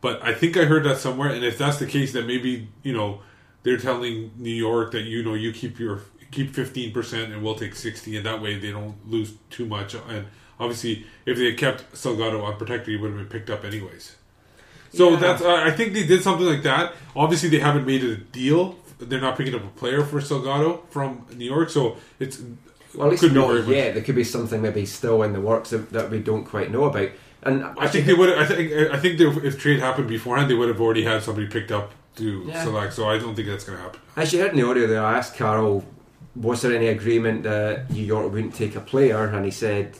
[0.00, 1.30] but I think I heard that somewhere.
[1.30, 3.20] And if that's the case, then maybe you know
[3.62, 6.00] they're telling New York that you know you keep your
[6.32, 9.94] keep fifteen percent and we'll take sixty, and that way they don't lose too much.
[9.94, 10.26] And
[10.58, 14.16] obviously, if they had kept Salgado unprotected, he would have been picked up anyways.
[14.92, 15.16] So Yeah.
[15.16, 16.94] that's I I think they did something like that.
[17.14, 18.78] Obviously, they haven't made it a deal.
[19.08, 22.40] They're not picking up a player for Salgado from New York, so it's
[22.94, 23.94] Well, at least could not very yet.
[23.94, 26.84] There could be something maybe still in the works that, that we don't quite know
[26.84, 27.08] about.
[27.42, 28.30] And I think they would.
[28.38, 28.72] I think.
[28.72, 31.92] I think they, if trade happened beforehand, they would have already had somebody picked up
[32.16, 32.62] to Yeah.
[32.62, 32.92] select.
[32.92, 34.00] So I don't think that's going to happen.
[34.16, 35.84] As you heard in the audio there, I asked Carl,
[36.36, 39.24] was there any agreement that New York wouldn't take a player?
[39.24, 39.96] And he said,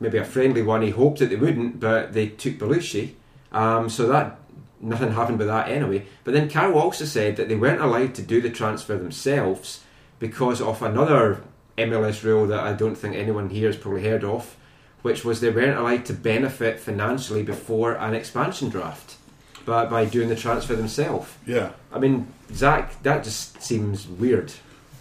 [0.00, 0.82] maybe a friendly one.
[0.82, 3.12] He hoped that they wouldn't, but they took Ballouchy.
[3.52, 4.38] Um, so that
[4.80, 6.06] nothing happened with that anyway.
[6.24, 9.84] But then Carl also said that they weren't allowed to do the transfer themselves
[10.18, 11.42] because of another
[11.78, 14.56] MLS rule that I don't think anyone here has probably heard of,
[15.02, 19.16] which was they weren't allowed to benefit financially before an expansion draft.
[19.64, 21.34] But by doing the transfer themselves.
[21.44, 21.72] Yeah.
[21.92, 24.52] I mean, Zach, that just seems weird.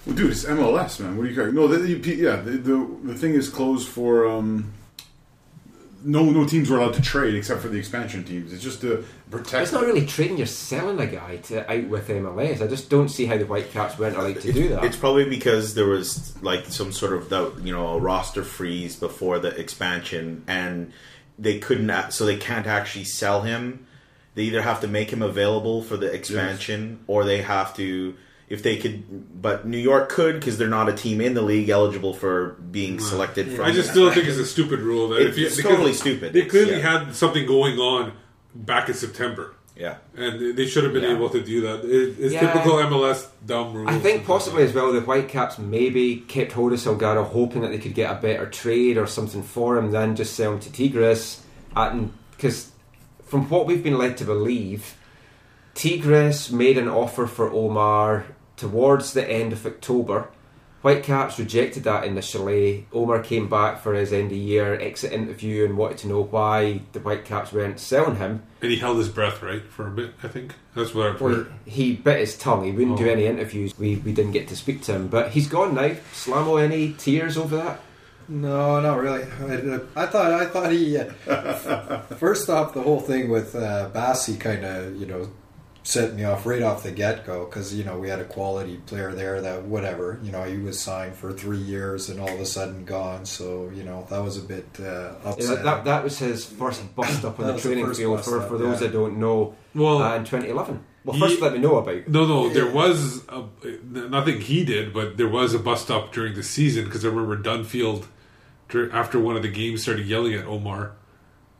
[0.06, 1.18] Well, dude, it's MLS, man.
[1.18, 1.52] What do you care?
[1.52, 4.28] No, the, the, yeah, the, the the thing is closed for.
[4.28, 4.74] Um,
[6.06, 8.54] no, no teams were allowed to trade except for the expansion teams.
[8.54, 9.64] It's just to protect.
[9.64, 10.38] It's not really trading.
[10.38, 12.62] You're selling a guy to out with MLS.
[12.62, 14.84] I just don't see how the Whitecaps weren't allowed to do that.
[14.84, 18.96] It's probably because there was like some sort of the, you know a roster freeze
[18.96, 20.94] before the expansion, and
[21.40, 22.12] they couldn't.
[22.12, 23.88] So they can't actually sell him.
[24.36, 28.16] They either have to make him available for the expansion, or they have to.
[28.48, 31.68] If they could, but New York could because they're not a team in the league
[31.70, 33.52] eligible for being selected.
[33.52, 35.10] From I just still think it's a stupid rule.
[35.10, 36.32] That if you, It's because totally stupid.
[36.34, 37.00] They clearly Yeah.
[37.06, 38.12] had something going on
[38.54, 39.56] back in September.
[39.76, 39.96] Yeah.
[40.16, 41.16] And they should have been Yeah.
[41.16, 41.84] able to do that.
[41.86, 42.42] It, it's Yeah.
[42.54, 43.90] typical MLS dumb rule.
[43.90, 47.80] I think possibly as well the Whitecaps maybe kept hold of Salgado hoping that they
[47.80, 51.42] could get a better trade or something for him than just sell him to Tigres.
[51.74, 52.70] Because
[53.26, 54.94] from what we've been led to believe,
[55.76, 58.26] Tigres made an offer for Omar
[58.58, 60.30] towards the end of October.
[60.82, 62.86] Whitecaps rejected that initially.
[62.94, 66.82] Omar came back for his end of year exit interview and wanted to know why
[66.94, 68.44] the Whitecaps weren't selling him.
[68.62, 70.54] And he held his breath, right, for a bit, I think.
[70.76, 71.52] That's what I've Well, heard.
[71.66, 72.64] he bit his tongue.
[72.66, 73.12] He wouldn't do Oh.
[73.12, 73.74] any interviews.
[73.78, 75.92] We we didn't get to speak to him, but he's gone now.
[76.14, 77.80] Slamo, any tears over that?
[78.30, 79.24] No, not really.
[79.24, 81.06] I, I thought I thought he uh,
[82.18, 85.30] first off the whole thing with uh, Bassi kind of you know
[85.86, 88.78] set me off right off the get go because you know we had a quality
[88.88, 92.40] player there that whatever you know he was signed for three years and all of
[92.40, 93.26] a sudden gone.
[93.26, 97.24] So you know that was a bit uh, Yeah, that, that was his first bust
[97.24, 98.26] up on the was the training field.
[98.26, 98.88] For, up, for those yeah.
[98.88, 100.84] that don't know, Well, uh, in 2011.
[101.04, 102.08] Well, he- first let me know about.
[102.08, 103.44] No, no, there was a,
[103.84, 107.38] nothing he did, but there was a bust up during the season because I remember
[107.38, 108.08] Dunfield
[108.92, 110.94] after one of the games started yelling at Omar,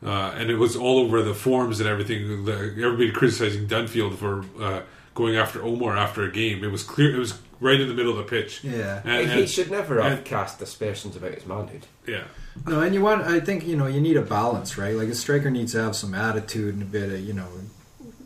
[0.04, 2.44] uh, and it was all over the forums and everything.
[2.44, 4.82] The, everybody criticizing Dunfield for uh,
[5.14, 6.62] going after Omar after a game.
[6.64, 7.14] It was clear.
[7.14, 8.62] It was right in the middle of the pitch.
[8.62, 9.00] Yeah.
[9.04, 11.86] and, he and- should never have and- cast aspersions about his manhood.
[12.06, 12.24] yeah.
[12.66, 13.22] No, and you want.
[13.22, 14.94] I think you know you need a balance, right?
[14.94, 17.48] Like a striker needs to have some attitude and a bit of you know,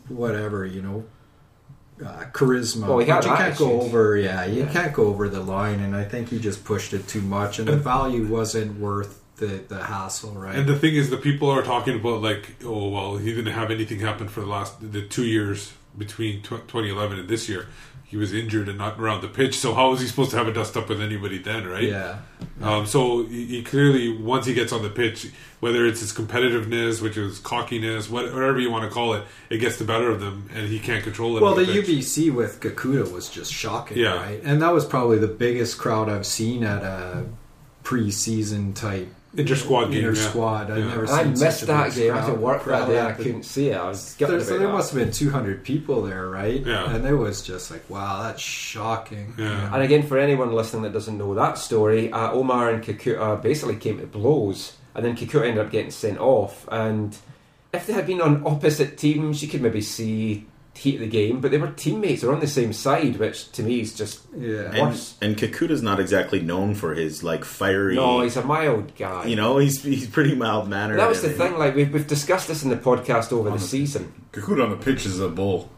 [0.07, 1.03] whatever you know,
[2.05, 2.87] uh, charisma.
[2.87, 4.15] Well, he had but you can't go over.
[4.17, 4.71] Yeah, you Yeah.
[4.71, 7.67] can't go over the line, and I think he just pushed it too much, and
[7.67, 10.55] the value wasn't worth the the hassle, right?
[10.55, 13.69] And the thing is, the people are talking about like, oh well, he didn't have
[13.71, 17.67] anything happen for the last the two years between tw 2011 and this year.
[18.05, 20.45] He was injured and not around the pitch, so how was he supposed to have
[20.49, 21.83] a dust up with anybody then, right?
[21.83, 22.17] Yeah.
[22.61, 27.01] Um, so he, he clearly, once he gets on the pitch, whether it's his competitiveness,
[27.01, 30.49] which is cockiness, whatever you want to call it, it gets the better of them,
[30.53, 31.41] and he can't control it.
[31.41, 31.87] well, the pitch.
[31.87, 34.15] UBC with Kakuta was just shocking, Yeah.
[34.17, 34.41] right?
[34.43, 37.23] And that was probably the biggest crowd I've seen at a
[37.85, 40.27] preseason type Inter-squad game, Inter yeah.
[40.29, 40.71] squad.
[40.71, 40.85] I've Yeah.
[40.87, 42.13] never I seen missed such a that big game.
[42.13, 42.99] I had to work that day.
[43.01, 43.77] I couldn't see it.
[43.77, 44.73] I was There, so there that.
[44.73, 46.65] must have been 200 people there, right?
[46.65, 46.93] Yeah.
[46.93, 49.33] And it was just like, wow, that's shocking.
[49.37, 49.73] Yeah.
[49.73, 53.77] And again, for anyone listening that doesn't know that story, uh, Omar and Kakuta basically
[53.77, 56.67] came to blows, and then Kakuta ended up getting sent off.
[56.69, 57.15] And
[57.73, 61.41] if they had been on opposite teams, you could maybe see heat of the game,
[61.41, 62.21] but they were teammates.
[62.21, 64.71] They're on the same side, which to me is just Yeah.
[64.71, 65.15] And, worse.
[65.21, 67.95] and Kakuta's not exactly known for his like fiery.
[67.95, 69.25] No, he's a mild guy.
[69.25, 70.97] you know, he's he's pretty mild mannered.
[70.99, 71.57] that was the thing.
[71.57, 74.13] Like we've, we've discussed this in the podcast over the season.
[74.31, 75.69] Kakuta on the pitch is a bull.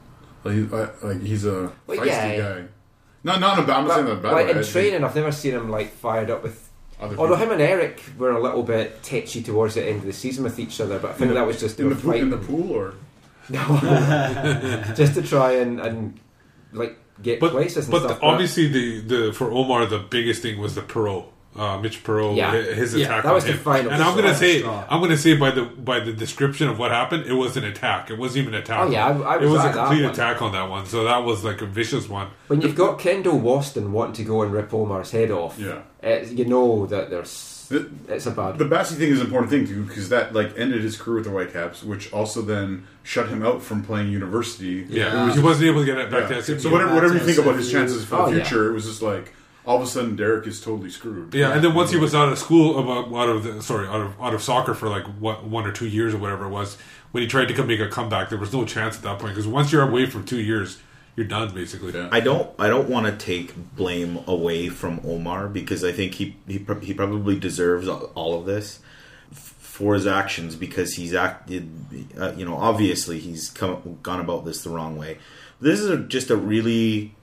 [0.43, 2.38] Like, he- like, like he's a Well, feisty yeah.
[2.38, 2.63] guy.
[3.23, 3.77] Not not in a bad.
[3.77, 4.32] I'm not saying that bad.
[4.34, 4.51] like way.
[4.51, 6.69] in I- training, I've never seen him like fired up with.
[7.01, 10.43] Although him and Eric were a little bit tetchy towards the end of the season
[10.43, 12.01] with each other, but I think In the- that was just they in were the,
[12.01, 12.93] pool, in the pool or
[13.49, 13.60] No,
[14.95, 16.19] just to try and, and
[16.71, 18.19] like get but places and but stuff.
[18.19, 21.25] the, obviously the, the for Omar the biggest thing was the Perot.
[21.56, 22.49] Uh, Mitch Perot, Yeah.
[22.49, 23.60] hi- his Yeah, attack that on was the him.
[23.60, 24.86] final and I'm gonna say, Straw.
[24.89, 28.10] I'm gonna say by the by the description of what happened, it was an attack.
[28.10, 28.79] It wasn't even an attack.
[28.88, 30.88] Oh, yeah, I- I it was was a complete attack on that one.
[30.88, 32.29] So that was like a vicious one.
[32.47, 35.82] when you've got Kendall Waston wanting to go and rip Omar's head off, Yeah.
[36.01, 37.29] it's, you know that there's
[37.73, 38.57] The- it's a bad.
[38.57, 41.25] the Bassi thing is an important thing too because that like ended his career with
[41.25, 44.86] the Whitecaps, which also then shut him out from playing university.
[44.89, 46.38] Yeah, It was- he wasn't able to get it back yeah.
[46.38, 46.59] to SMU.
[46.59, 48.43] So whatever whatever you think about his chances for Oh, the yeah.
[48.43, 49.33] future, it was just like
[49.65, 51.33] all of a sudden Derek is totally screwed.
[51.33, 54.01] Yeah, and then once he was out of school, about out of the, sorry, out
[54.01, 56.77] of out of soccer for like what, one or two years or whatever it was,
[57.12, 59.33] when he tried to come make a comeback, there was no chance at that point
[59.33, 60.79] because once you're away from two years,
[61.15, 61.93] you're done basically.
[61.93, 62.10] Yeah.
[62.12, 66.36] I don't I don't want to take blame away from Omar because I think he
[66.47, 68.80] he, pro- he probably deserves all all of this
[69.32, 71.69] f- for his actions because he's acted
[72.19, 75.17] uh, you know obviously he's come gone about this the wrong way.
[75.62, 77.13] This is a, just a really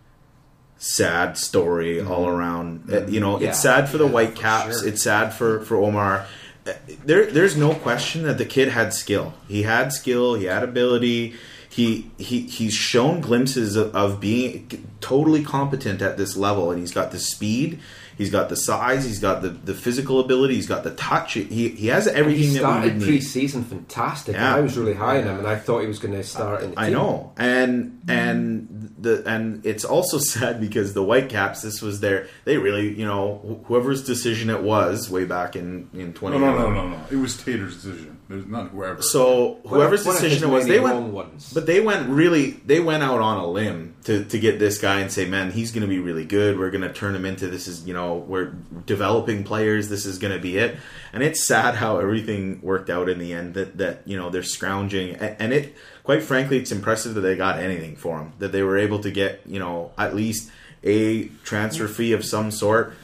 [0.78, 2.90] sad story all around.
[2.90, 3.48] Uh, you know, Yeah.
[3.50, 4.80] it's sad for the Yeah, White for Caps.
[4.80, 4.88] sure.
[4.88, 6.26] It's sad for for Omar.
[6.66, 6.72] Uh,
[7.04, 9.34] There, there's no question that the kid had skill.
[9.48, 10.34] He had skill.
[10.34, 11.34] He had ability.
[11.70, 16.92] He he he's shown glimpses of, of being totally competent at this level, and he's
[16.92, 17.78] got the speed.
[18.20, 19.06] He's got the size.
[19.06, 20.54] He's got the, the physical ability.
[20.54, 21.32] He's got the touch.
[21.32, 23.06] He he has everything he that we started need.
[23.06, 24.34] pre-season fantastic.
[24.34, 24.56] Yeah.
[24.56, 26.72] I was really high on him, and I thought he was going to start in
[26.72, 26.92] the I team.
[26.92, 28.12] know, and mm.
[28.12, 31.62] and the and it's also sad because the Whitecaps.
[31.62, 32.26] This was their.
[32.44, 36.36] They really, you know, whoever's decision it was way back in in twenty.
[36.36, 36.88] no, no, no, no.
[36.88, 37.02] no.
[37.10, 38.18] It was Teitur's decision.
[38.28, 39.00] There's not whoever.
[39.00, 41.06] So whoever's one decision his it was, they went.
[41.06, 41.54] ones.
[41.54, 42.50] But they went really.
[42.50, 45.72] They went out on a limb to to get this guy and say, "Man, he's
[45.72, 46.58] going to be really good.
[46.58, 48.52] We're going to turn him into this is you know we're
[48.86, 49.88] developing players.
[49.88, 50.76] This is going to be it."
[51.12, 53.54] And it's sad how everything worked out in the end.
[53.54, 57.58] That that you know they're scrounging, and it quite frankly, it's impressive that they got
[57.58, 58.32] anything for him.
[58.38, 60.50] That they were able to get you know at least
[60.82, 62.94] a transfer fee of some sort.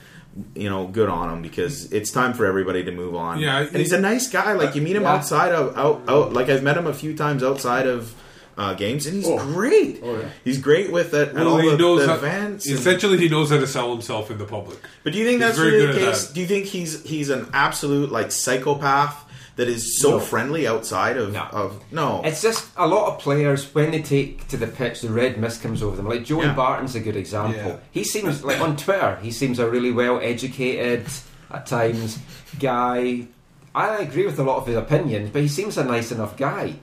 [0.55, 3.39] You know, good on him because it's time for everybody to move on.
[3.39, 4.53] Yeah, and he's a nice guy.
[4.53, 5.15] Like you meet him Yeah.
[5.15, 6.35] outside of out, out.
[6.35, 8.15] Like I've met him a few times outside of
[8.59, 9.37] uh, games, and he's Oh.
[9.39, 10.01] great.
[10.03, 10.29] Oh, yeah.
[10.45, 12.67] He's great with it Well, all he the, knows the how, events.
[12.67, 14.79] and- essentially he knows how to sell himself in the public.
[15.05, 16.27] but do you think He's that's very really good the case?
[16.29, 19.25] Do you think he's he's an absolute like psychopath
[19.57, 20.21] that is so No.
[20.21, 21.47] friendly outside of No.
[21.53, 22.23] of no?
[22.25, 25.63] It's just a lot of players when they take to the pitch, the red mist
[25.63, 26.09] comes over them.
[26.09, 26.55] Like Joey Yeah.
[26.55, 27.57] Barton's a good example.
[27.73, 27.77] Yeah.
[27.91, 31.05] He seems like on Twitter, he seems a really well educated
[31.51, 32.19] at times
[32.59, 33.27] guy.
[33.75, 36.77] I agree with a lot of his opinions, but he seems a nice enough guy.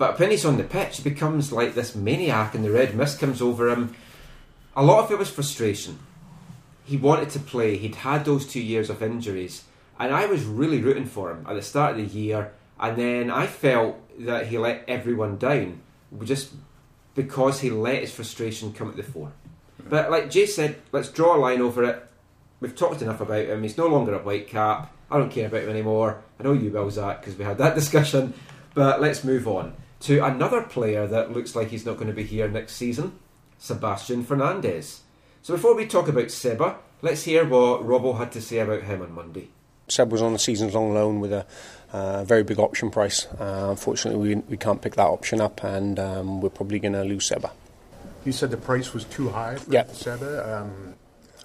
[0.00, 3.20] But when he's on the pitch, he becomes like this maniac, and the red mist
[3.20, 3.94] comes over him.
[4.74, 5.98] A lot of it was frustration.
[6.86, 7.76] He wanted to play.
[7.76, 9.64] He'd had those two years of injuries,
[9.98, 12.50] and I was really rooting for him at the start of the year.
[12.80, 15.82] And then I felt that he let everyone down,
[16.24, 16.54] just
[17.14, 19.32] because he let his frustration come at the fore.
[19.86, 22.02] But like Jay said, let's draw a line over it.
[22.60, 23.62] We've talked enough about him.
[23.62, 24.94] He's no longer a white cap.
[25.10, 26.22] I don't care about him anymore.
[26.38, 28.32] I know you will, Zach, because we had that discussion.
[28.72, 32.24] But let's move on to another player that looks like he's not going to be
[32.24, 33.12] here next season,
[33.58, 35.00] Sebastian Fernandez.
[35.42, 39.02] So before we talk about Seba, let's hear what Robbo had to say about him
[39.02, 39.48] on Monday.
[39.88, 41.46] Seb was on a season's long loan with a
[41.92, 43.26] uh, very big option price.
[43.38, 47.02] Uh, unfortunately, we, we can't pick that option up, and um, we're probably going to
[47.02, 47.50] lose Seba.
[48.24, 49.86] You said the price was too high for Yeah.
[49.88, 50.60] Seba.
[50.62, 50.94] Um,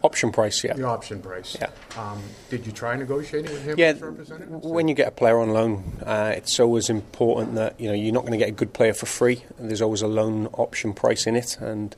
[0.03, 0.73] Option price, yeah.
[0.73, 1.57] the option price.
[1.59, 1.69] Yeah.
[1.97, 3.75] Um, did you try negotiating with him?
[3.77, 7.93] Yeah, when you get a player on loan, uh, it's always important that you know
[7.93, 9.43] you're not going to get a good player for free.
[9.57, 11.95] There's always a loan option price in it, and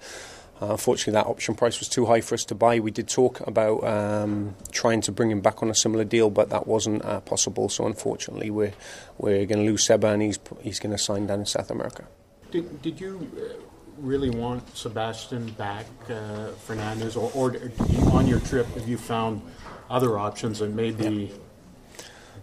[0.61, 2.79] uh, unfortunately, that option price was too high for us to buy.
[2.79, 6.49] We did talk about um, trying to bring him back on a similar deal, but
[6.49, 7.69] that wasn't uh, possible.
[7.69, 8.73] So unfortunately, we're
[9.17, 12.07] we're going to lose Seba, and he's he's going to sign down in South America.
[12.49, 13.61] Did, did you uh,
[13.99, 19.41] really want Sebastian back, uh, Fernandez, or, or you- on your trip have you found
[19.89, 21.31] other options that may be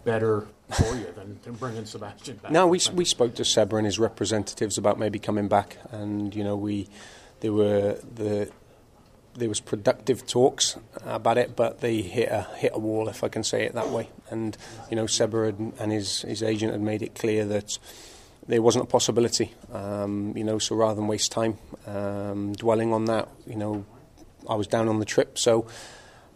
[0.04, 2.50] better for you than, than bringing Sebastian back?
[2.50, 6.44] No, we we spoke to Seba and his representatives about maybe coming back, and you
[6.44, 6.88] know we
[7.40, 8.50] there were the
[9.36, 13.28] there was productive talks about it, but they hit a hit a wall, if I
[13.28, 14.08] can say it that way.
[14.30, 14.56] And
[14.90, 17.78] you know Seba had, and his his agent had made it clear that
[18.46, 19.52] there wasn't a possibility.
[19.72, 23.84] Um, you know, so rather than waste time um, dwelling on that, you know,
[24.48, 25.66] I was down on the trip, so.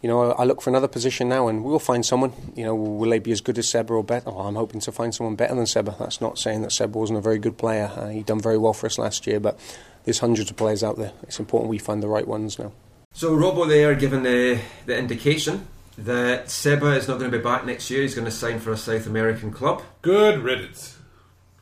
[0.01, 2.33] You know, I look for another position now, and we'll find someone.
[2.55, 4.31] You know, will they be as good as Seba or better?
[4.31, 5.97] Oh, I'm hoping to find someone better than Seba.
[5.99, 7.91] That's not saying that Seba wasn't a very good player.
[7.97, 9.59] Uh, he done very well for us last year, but
[10.05, 11.13] there's hundreds of players out there.
[11.25, 12.71] It's important we find the right ones now.
[13.13, 15.67] So Robbo there giving the, the indication
[15.99, 18.03] that Seba is not going to be back next year.
[18.03, 19.83] He's going to sign for a South American club.
[20.03, 20.98] Good riddance.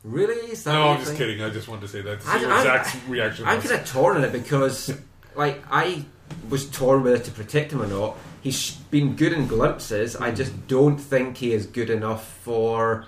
[0.03, 0.51] Really?
[0.51, 1.17] Is that No, I'm just think?
[1.19, 1.41] kidding.
[1.43, 3.67] I just wanted to say that to see I- what I- Zach's reaction I'm was.
[3.69, 4.93] kind of torn on it because,
[5.35, 6.05] like, I
[6.49, 8.15] was torn whether to protect him or not.
[8.41, 10.15] He's been good in glimpses.
[10.15, 13.05] I just don't think he is good enough for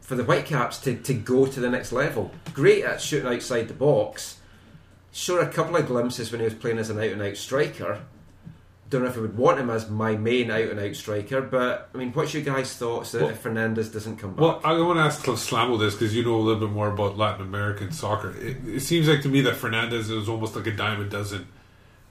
[0.00, 2.32] for the Whitecaps to, to go to the next level.
[2.52, 4.38] Great at shooting outside the box.
[5.12, 8.00] Sure, a couple of glimpses when he was playing as an out and out striker.
[8.92, 11.88] Don't know if I would want him as my main out and out striker, but
[11.94, 14.40] I mean, what's your guys' thoughts that Well- if Fernandez doesn't come back?
[14.40, 17.16] Well, I want to ask Slamo this because you know a little bit more about
[17.16, 18.36] Latin American soccer.
[18.36, 21.46] It, it seems like to me that Fernandez is almost like a dime a dozen.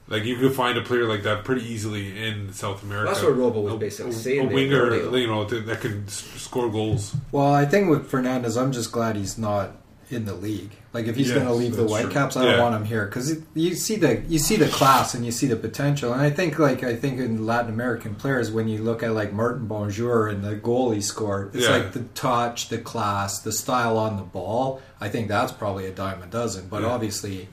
[0.08, 3.12] Like you could find a player like that pretty easily in South America.
[3.12, 4.54] That's what Robo was A- basically a, saying A there
[4.90, 7.14] winger, you know, that, that can score goals.
[7.30, 9.70] Well, I think with Fernandez, I'm just glad he's not
[10.12, 10.70] in the league.
[10.92, 11.84] Like if he's Yes, going to leave the.
[11.84, 12.60] Whitecaps, I don't Yeah.
[12.62, 15.56] want him here because you see the you see the class and you see the
[15.56, 16.12] potential.
[16.12, 19.32] And I think like I think in Latin American players, when you look at like
[19.32, 21.72] Martin Bonjour and the goal he scored, it's Yeah.
[21.76, 24.80] like the touch, the class, the style on the ball.
[25.00, 26.66] I think that's probably a dime a dozen.
[26.68, 26.88] But Yeah.
[26.88, 27.48] obviously,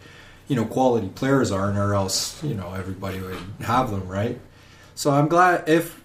[0.48, 4.40] you know, quality players aren't, or else you know everybody would have them, right?
[4.96, 6.02] So I'm glad if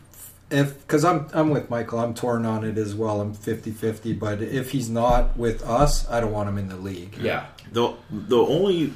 [0.55, 3.21] if because I'm I'm with Michael, I'm torn on it as well.
[3.21, 7.17] I'm 50-50, but if he's not with us, I don't want him in the league.
[7.19, 7.47] yeah.
[7.73, 8.93] the the only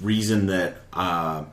[0.00, 1.44] reason that uh,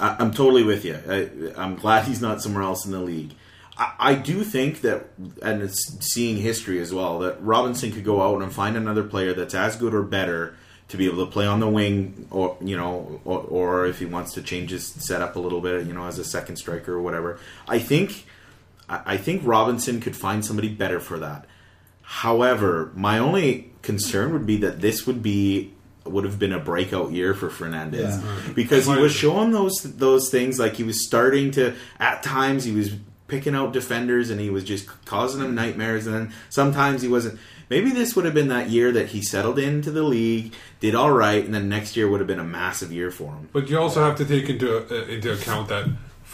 [0.00, 0.98] I, I'm totally with you.
[1.08, 3.32] I, I'm glad he's not somewhere else in the league.
[3.76, 5.06] I, I do think that,
[5.42, 9.34] and it's seeing history as well, that Robinson could go out and find another player
[9.34, 10.56] that's as good or better
[10.88, 14.06] to be able to play on the wing, or you know, or, or if he
[14.06, 17.02] wants to change his setup a little bit, you know, as a second striker or
[17.02, 17.38] whatever.
[17.68, 18.24] I think,
[18.88, 21.46] I I think Robinson could find somebody better for that.
[22.02, 25.72] However, my only concern would be that this would be
[26.04, 28.18] would have been a breakout year for Fernandez.
[28.22, 28.52] Yeah.
[28.54, 32.72] because he was showing those those things like he was starting to at times he
[32.72, 32.94] was
[33.26, 36.06] picking out defenders and he was just causing them nightmares.
[36.06, 37.38] And then sometimes he wasn't.
[37.68, 41.10] Maybe this would have been that year that he settled into the league did all
[41.10, 43.50] right and then next year would have been a massive year for him.
[43.52, 45.86] But you also have to take into uh, into account that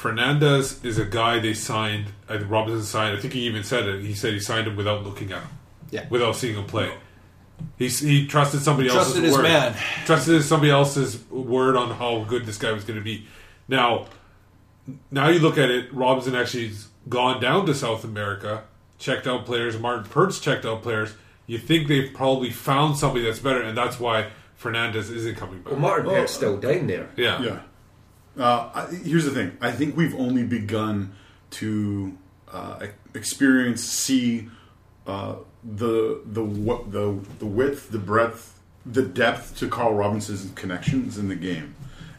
[0.05, 2.09] Fernandez is a guy they signed.
[2.29, 3.17] Uh, Robinson signed.
[3.17, 4.03] I think he even said it.
[4.03, 5.49] He said he signed him without looking at him,
[5.91, 6.05] Yeah.
[6.11, 6.93] without seeing him play.
[7.79, 9.45] He he trusted somebody else's Trusted his word.
[9.45, 9.75] man.
[10.05, 13.25] Trusted somebody else's word on how good this guy was going to be.
[13.67, 14.05] Now,
[15.11, 15.91] now you look at it.
[15.95, 18.65] Robinson actually's gone down to South America,
[18.99, 19.79] checked out players.
[19.79, 21.15] Martyn Pert's checked out players.
[21.47, 25.73] You think they've probably found somebody that's better, and that's why Fernandez isn't coming back.
[25.73, 27.09] Well, Martyn Pert's still down there.
[27.17, 27.41] yeah.
[27.41, 27.61] Yeah.
[28.39, 29.57] Uh, I, here's the thing.
[29.61, 31.15] I think we've only begun
[31.51, 32.17] to
[32.53, 34.49] uh, experience, see
[35.07, 41.29] uh, the the the the width, the breadth, the depth to Carl Robinson's connections in
[41.29, 41.75] the game,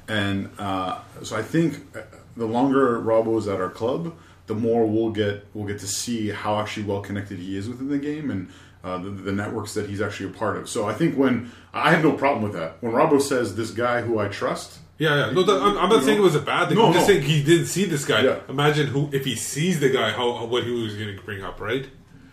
[0.07, 2.01] and uh, so I think uh,
[2.37, 4.15] the longer Robbo is at our club,
[4.47, 7.89] the more we'll get we'll get to see how actually well connected he is within
[7.89, 8.49] the game and.
[8.83, 10.69] Uh, the, the networks that he's actually a part of.
[10.69, 12.77] So I think when I have no problem with that.
[12.81, 15.31] When Robbo says this guy who I trust, Yeah, yeah.
[15.31, 16.77] No, that, I'm, I'm not You saying it was a bad thing.
[16.77, 17.13] No, I'm just no.
[17.13, 18.21] saying he didn't see this guy.
[18.21, 18.39] Yeah.
[18.47, 21.43] Imagine who if he sees the guy, how, how what he was going to bring
[21.43, 21.87] up, right?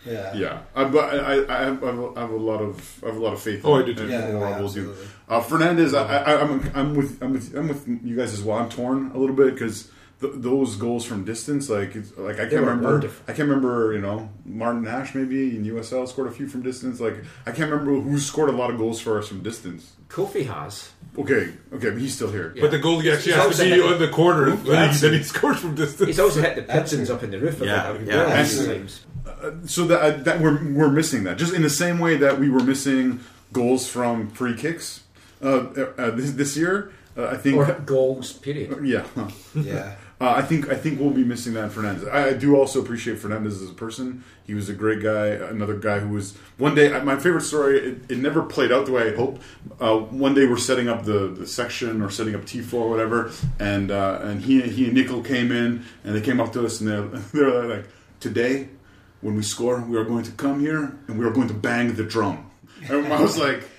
[0.05, 0.33] Yeah.
[0.33, 3.07] Yeah, I, but I, I, have, I have a- I have a lot of I
[3.07, 3.61] have a lot of faith.
[3.63, 4.03] Oh, in, I do too.
[4.03, 4.95] in Yeah, what yeah, do.
[5.29, 8.57] Uh, Fernandez, I, I, I'm I'm with I'm with I'm with you guys as well.
[8.57, 9.89] I'm torn a little bit because
[10.19, 13.09] th- those goals from distance, like it's, like I can't remember.
[13.29, 13.93] I can't remember.
[13.93, 16.99] You know, Martin Nash maybe in USL scored a few from distance.
[16.99, 19.93] Like I can't remember who scored a lot of goals for us from distance.
[20.09, 20.91] Koffie has.
[21.17, 22.55] Okay, okay, but he's still here.
[22.59, 24.45] But the goalie actually He's has to be hit- on the corner.
[24.49, 25.17] Then he, That's then it.
[25.17, 26.07] he scores from distance.
[26.07, 27.61] He's also hit the pigeons up in the roof.
[27.61, 28.15] of Yeah, yeah.
[28.15, 29.05] well, a That's- few times.
[29.65, 32.49] so that, uh, that we're we're missing that just in the same way that we
[32.49, 33.19] were missing
[33.51, 35.01] goals from free kicks
[35.43, 35.47] uh,
[35.97, 36.91] uh, this, this year.
[37.15, 38.83] Uh, I think Or goals, period.
[38.83, 39.05] yeah.
[39.53, 39.95] Yeah.
[40.23, 42.07] Uh, I think I think we'll be missing that in Fernandez.
[42.07, 44.23] I, I do also appreciate Fernandez as a person.
[44.45, 45.27] He was a great guy.
[45.27, 46.97] Another guy who was one day.
[47.01, 47.77] My favorite story.
[47.77, 49.41] It, it never played out the way I hoped.
[49.81, 52.89] Uh, one day we're setting up the, the section or setting up T four or
[52.89, 56.65] whatever, and uh, and he he and Nico came in and they came up to
[56.65, 57.01] us and they're
[57.33, 57.89] they're like
[58.21, 58.69] today
[59.19, 61.95] when we score we are going to come here and we are going to bang
[61.95, 62.49] the drum.
[62.87, 63.69] And I was like.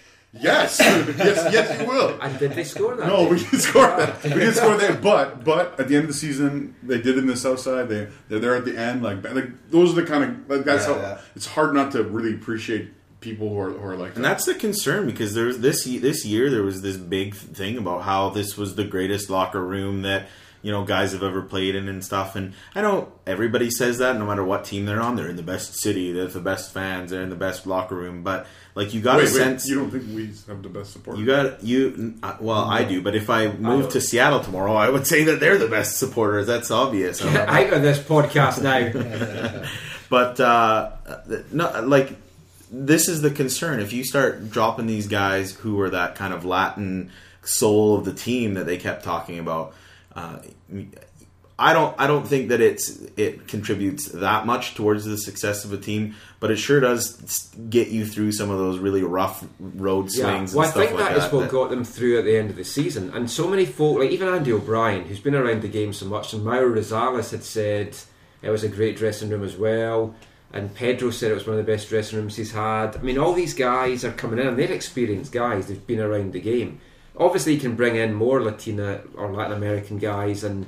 [0.41, 2.18] Yes, yes, yes, you will.
[2.22, 3.07] And did they score that?
[3.07, 4.22] No, we didn't score that.
[4.24, 5.01] We didn't score that.
[5.01, 7.89] But but at the end of the season, they did in the South Side.
[7.89, 9.03] They they're there at the end.
[9.03, 11.20] Like like those are the kind of like that's Yeah, how yeah.
[11.37, 14.55] it's hard not to really appreciate people who are who are like And that's the
[14.55, 18.57] concern because there was this this year there was this big thing about how this
[18.59, 20.26] was the greatest locker room that
[20.65, 22.35] you know guys have ever played in and stuff.
[22.35, 25.43] And I know everybody says that no matter what team they're on, they're in the
[25.43, 28.23] best city, they're the best fans, they're in the best locker room.
[28.23, 29.69] But like you got Wait, a wait, sense.
[29.69, 31.19] you don't think we have the best support?
[31.19, 32.15] You got you.
[32.23, 35.39] uh, Well, I do, but if I moved to Seattle tomorrow, I would say that
[35.39, 36.47] they're the best supporters.
[36.47, 37.23] That's obvious.
[37.23, 39.69] I'm not- Out of this podcast now.
[40.09, 40.93] but uh,
[41.53, 42.17] no, like
[42.71, 43.81] this is the concern.
[43.81, 47.11] If you start dropping these guys who are that kind of Latin
[47.43, 49.75] soul of the team that they kept talking about,
[50.15, 50.39] uh,
[51.57, 51.95] I don't.
[52.01, 56.17] I don't think that it's it contributes that much towards the success of a team,
[56.41, 60.53] but it sure does get you through some of those really rough road Yeah, swings.
[60.55, 61.33] well, I and stuff think like that is that.
[61.33, 63.11] what that- got them through at the end of the season.
[63.15, 66.33] And so many folk, like even Andy O'Brien, who's been around the game so much,
[66.33, 67.97] and Mauro Rosales had said
[68.43, 70.15] it was a great dressing room as well.
[70.53, 72.97] And Pedro said it was one of the best dressing rooms he's had.
[72.97, 75.67] I mean, all these guys are coming in, and they're experienced guys.
[75.69, 76.81] They've been around the game.
[77.17, 80.67] Obviously, you can bring in more Latina or Latin American guys, and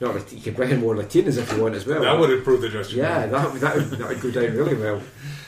[0.00, 2.02] not Lat- you can bring in more Latinas if you want as well.
[2.02, 3.06] That would improve the dressing room.
[3.06, 5.00] Yeah, that, that, would, that would go down really well.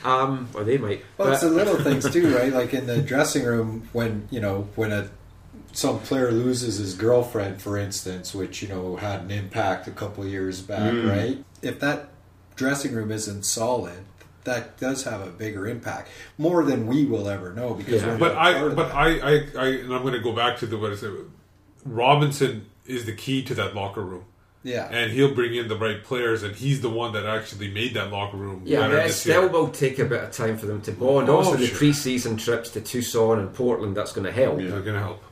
[0.03, 1.03] Um, or they might.
[1.17, 2.51] Well, it's the little things too, right?
[2.51, 5.09] Like in the dressing room, when you know when a
[5.71, 10.23] some player loses his girlfriend, for instance, which you know had an impact a couple
[10.23, 11.09] of years back, Mm.
[11.09, 11.45] right?
[11.61, 12.09] If that
[12.55, 13.99] dressing room isn't solid,
[14.49, 18.35] that does have a bigger impact, more than we will ever know because we're But
[18.35, 18.91] I, but.
[18.93, 21.11] I, I, I, and I'm going to go back to the what I said.
[21.85, 24.25] Robinson is the key to that locker room.
[24.61, 24.89] Yeah.
[24.91, 28.11] and he'll bring in the right players, and he's the one that actually made that
[28.11, 29.51] locker room Yeah, better it this still year.
[29.51, 31.29] will take a bit of time for them to bond.
[31.29, 31.77] Oh, also, the sure.
[31.77, 34.59] pre-season trips to Tucson and Portland, that's going to help.
[34.59, 35.23] Yeah, they're going to help.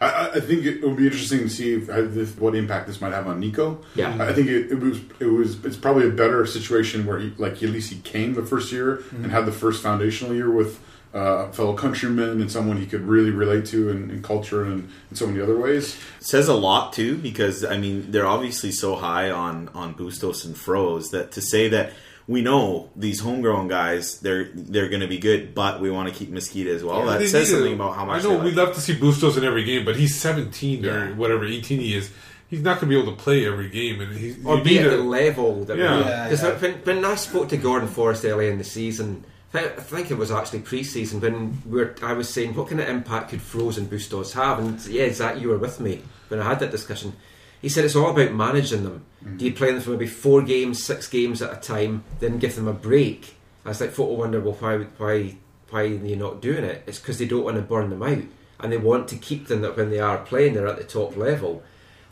[0.00, 2.86] I- I, I think it would be interesting to see if, how this, what impact
[2.86, 3.82] this might have on Nico.
[3.94, 4.16] Yeah.
[4.22, 7.62] I think it, it was it was it's probably a better situation where he like
[7.62, 10.78] at least he came the first year and had the first foundational year with
[11.14, 14.90] uh, a fellow countrymen and someone he could really relate to in, in culture and
[15.10, 15.96] in so many other ways.
[16.20, 20.54] says a lot too because I mean they're obviously so high on on Bustos and
[20.54, 21.92] Froese that to say that
[22.28, 26.14] we know these homegrown guys they're they're going to be good, but we want to
[26.14, 27.04] keep Mezquida as well.
[27.06, 28.74] Yeah, that says need to- something about how much I know they we like love
[28.74, 30.90] to see Bustos in every game, but he's 17 Yeah.
[31.10, 32.10] or whatever 18 he is.
[32.48, 34.86] He's not going to be able to play every game, and he's or be at
[34.86, 35.96] a- the level that Yeah.
[35.98, 36.50] we Yeah, because yeah.
[36.58, 39.24] when, when I spoke to Gordon Forrest early in the season
[39.54, 42.88] I think it was actually pre-season when we were, I was saying what kind of
[42.90, 46.60] impact could Frozen Bustos have and yeah Zach you were with me when I had
[46.60, 47.14] that discussion
[47.60, 49.04] he said it's all about managing them
[49.36, 49.58] do you mm-hmm.
[49.58, 52.72] play them for maybe four games six games at a time then give them a
[52.72, 53.34] break
[53.64, 55.36] I was like will wonder well why why
[55.70, 58.24] why are you not doing it it's because they don't want to burn them out
[58.60, 61.16] and they want to keep them that when they are playing they're at the top
[61.16, 61.62] level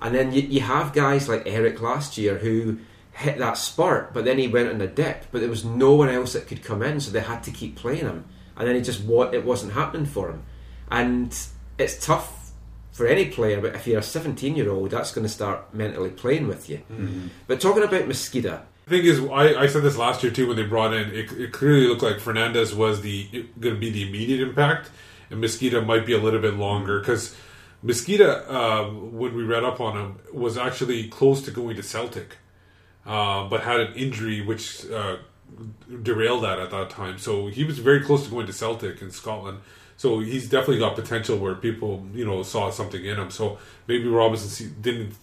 [0.01, 2.79] and then you, you have guys like Eric last year who
[3.15, 5.25] hit that spurt, but then he went on a dip.
[5.33, 7.77] But there was no one else that could come in, so they had to keep
[7.77, 8.25] playing him.
[8.57, 10.43] And then he just what it wasn't happening for him.
[10.91, 11.37] And
[11.79, 12.44] it's tough
[12.95, 16.11] for any player, but if you're a 17 year old, that's going to start mentally
[16.11, 16.81] playing with you.
[17.49, 20.57] But talking about Mezquida, The thing is, I, I said this last year too when
[20.57, 21.11] they brought in.
[21.11, 24.91] It, it clearly looked like Fernandez was the going to be the immediate impact,
[25.29, 27.35] and Mezquida might be a little bit longer because
[27.83, 32.37] Mezquida, um, when we read up on him, was actually close to going to Celtic,
[33.05, 35.17] uh, but had an injury which uh,
[36.03, 37.19] derailed that at that time.
[37.19, 39.59] So he was very close to going to Celtic in Scotland.
[39.97, 43.31] So he's definitely got potential where people, you know, saw something in him.
[43.31, 45.15] So maybe Robinson didn't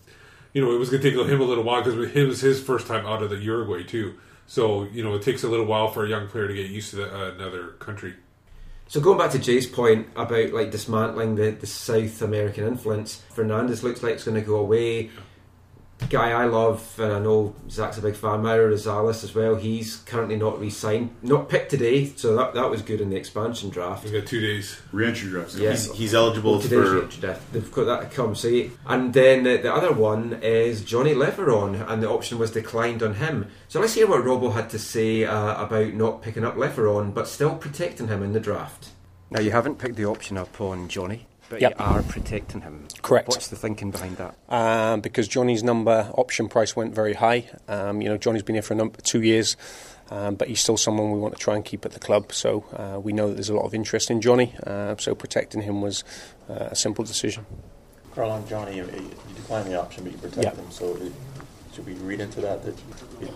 [0.54, 2.62] you know, it was going to take him a little while because it was his
[2.62, 4.16] first time out of the Uruguay too.
[4.48, 6.92] So you know, it takes a little while for a young player to get used
[6.92, 8.16] to the, uh, another country.
[8.88, 13.84] So going back to Jay's point about like dismantling the, the South American influence, Fernandez
[13.84, 15.10] looks like it's going to go away.
[16.10, 19.56] Guy I love, and I know Zach's a big fan, Mauro Rosales as well.
[19.56, 23.70] He's currently not re-signed, not picked today, so that that was good in the expansion
[23.70, 24.04] draft.
[24.04, 24.82] We got two days.
[24.92, 25.56] Re-entry drafts.
[25.56, 25.72] Yeah.
[25.72, 27.54] He's, he's eligible Well, today's for re-entry draft.
[27.54, 28.36] They've got that to come.
[28.36, 33.02] See, and then uh, the other one is Johnny Leveron, and the option was declined
[33.02, 33.48] on him.
[33.70, 37.28] So let's hear what Robo had to say uh, about not picking up Leveron, but
[37.28, 38.90] still protecting him in the draft.
[39.30, 41.76] Now, you haven't picked the option up on Johnny, but Yep.
[41.80, 42.88] you are protecting him.
[43.04, 43.28] Correct.
[43.28, 44.36] What's the thinking behind that?
[44.50, 47.50] um, because Johnny's number option price went very high.
[47.68, 49.56] Um, you know, Johnny's been here for a number, two years,
[50.10, 52.34] um, but he's still someone we want to try and keep at the club.
[52.34, 54.56] So uh, we know that there's a lot of interest in Johnny.
[54.66, 56.04] Uh, so protecting him was
[56.50, 57.46] uh, a simple decision.
[58.16, 60.52] Carl and Johnny, you, you decline the option, but you protect Yeah.
[60.52, 60.72] them.
[60.72, 61.12] So it,
[61.74, 62.76] should we read into that that
[63.22, 63.30] you're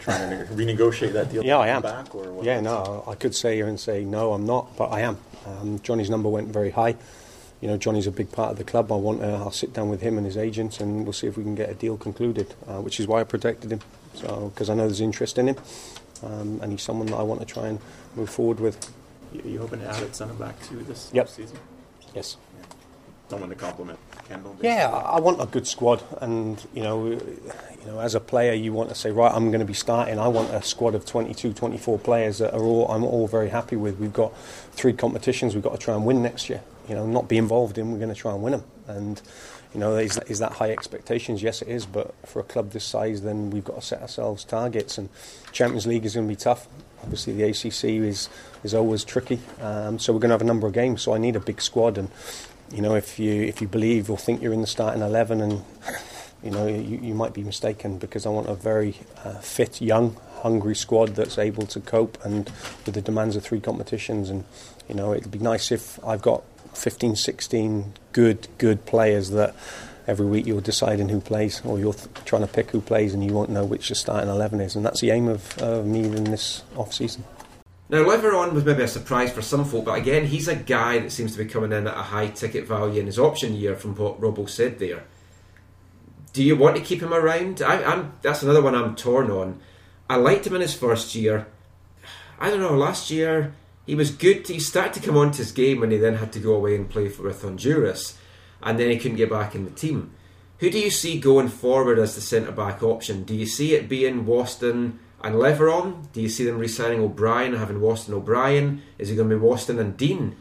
[0.00, 1.42] trying to renegotiate that deal?
[1.44, 1.80] Yeah, I am.
[1.82, 2.44] Back or what?
[2.44, 5.16] Yeah, no, I could say here and say no, I'm not, but I am.
[5.46, 6.96] Um, Johnny's number went very high.
[7.60, 8.92] You know, Johnny's a big part of the club.
[8.92, 9.22] I want.
[9.22, 11.54] Uh, I'll sit down with him and his agents, and we'll see if we can
[11.56, 12.54] get a deal concluded.
[12.68, 13.80] Uh, which is why I protected him,
[14.14, 15.56] so because I know there's interest in him,
[16.22, 17.80] um, and he's someone that I want to try and
[18.14, 18.92] move forward with.
[19.32, 21.28] You, you hoping to add it center back to this Yep.
[21.28, 21.58] season?
[22.14, 22.36] Yes.
[23.28, 24.56] Someone to compliment Kendall.
[24.62, 27.20] Yeah, I I want a good squad, and you know, you
[27.86, 30.18] know, as a player, you want to say, right, I'm going to be starting.
[30.18, 33.76] I want a squad of 22, 24 players that are all I'm all very happy
[33.76, 33.98] with.
[33.98, 34.34] We've got
[34.72, 36.62] three competitions we've got to try and win next year.
[36.88, 37.92] You know, not be involved in.
[37.92, 39.20] We're going to try and win them, and
[39.74, 41.42] you know, is, is that high expectations?
[41.42, 41.84] Yes, it is.
[41.84, 45.08] But for a club this size, then we've got to set ourselves targets, and
[45.52, 46.66] Champions League is going to be tough.
[47.02, 48.28] Obviously, the ACC is
[48.64, 49.40] is always tricky.
[49.60, 51.02] Um, so we're going to have a number of games.
[51.02, 52.10] So I need a big squad, and
[52.72, 55.62] you know, if you if you believe or think you're in the starting eleven, and
[56.42, 60.16] you know, you, you might be mistaken because I want a very uh, fit, young,
[60.40, 62.50] hungry squad that's able to cope and
[62.86, 64.30] with the demands of three competitions.
[64.30, 64.44] And
[64.88, 66.42] you know, it'd be nice if I've got
[66.78, 69.54] 15, 16 good, good players that
[70.06, 73.22] every week you're deciding who plays, or you're th- trying to pick who plays, and
[73.22, 74.74] you won't know which your starting eleven is.
[74.74, 77.24] And that's the aim of, of me in this off season.
[77.90, 81.10] Now, Leveron was maybe a surprise for some folk, but again, he's a guy that
[81.10, 83.94] seems to be coming in at a high ticket value in his option year, from
[83.94, 85.04] what Robbo said there.
[86.32, 87.62] Do you want to keep him around?
[87.62, 89.60] I, I'm, that's another one I'm torn on.
[90.08, 91.46] I liked him in his first year.
[92.38, 93.54] I don't know, last year
[93.88, 94.46] he was good.
[94.46, 96.90] He started to come onto his game when he then had to go away and
[96.90, 98.18] play for, with Honduras,
[98.62, 100.12] and then he couldn't get back in the team.
[100.58, 103.22] Who do you see going forward as the centre back option?
[103.22, 106.12] Do you see it being Waston and Leveron?
[106.12, 108.82] Do you see them re-signing O'Brien and having Waston O'Brien?
[108.98, 110.36] Is it going to be Waston and Dean?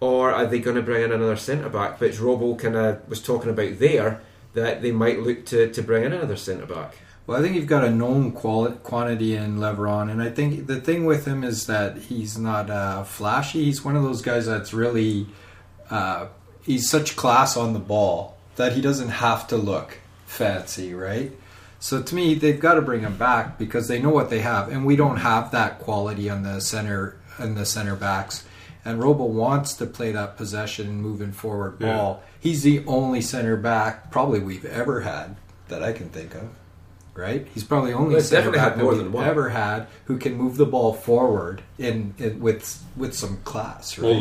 [0.00, 3.22] Or are they going to bring in another centre back, which Robo kind of was
[3.22, 4.20] talking about there,
[4.54, 6.96] that they might look to, to bring in another centre back?
[7.26, 10.80] Well, I think you've got a known quali- quantity in Leveron, and I think the
[10.80, 13.64] thing with him is that he's not uh, flashy.
[13.64, 15.26] He's one of those guys that's really
[15.90, 16.26] uh,
[16.62, 21.32] he's such class on the ball that he doesn't have to look fancy, right?
[21.78, 24.68] So to me, they've got to bring him back because they know what they have,
[24.68, 28.44] and we don't have that quality on the center and the center backs.
[28.84, 31.96] And Robo wants to play that possession, and moving forward Yeah.
[31.96, 32.22] ball.
[32.40, 35.36] He's the only center back probably we've ever had
[35.68, 36.48] that I can think of
[37.20, 37.46] right?
[37.54, 39.24] He's probably only Well, center definitely back had that more we've than one.
[39.26, 44.16] ever had who can move the ball forward in, in with with some class, right?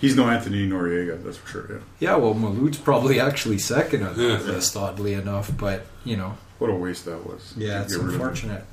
[0.00, 1.66] He's no Anthony Noriega, that's for sure.
[1.70, 1.78] Yeah.
[2.12, 4.36] Yeah, well, Malut's probably actually second on Yeah.
[4.36, 5.50] that list, oddly enough.
[5.58, 7.52] But you know, What a waste that was.
[7.56, 8.20] Yeah, To it's get rid of him.
[8.20, 8.64] unfortunate.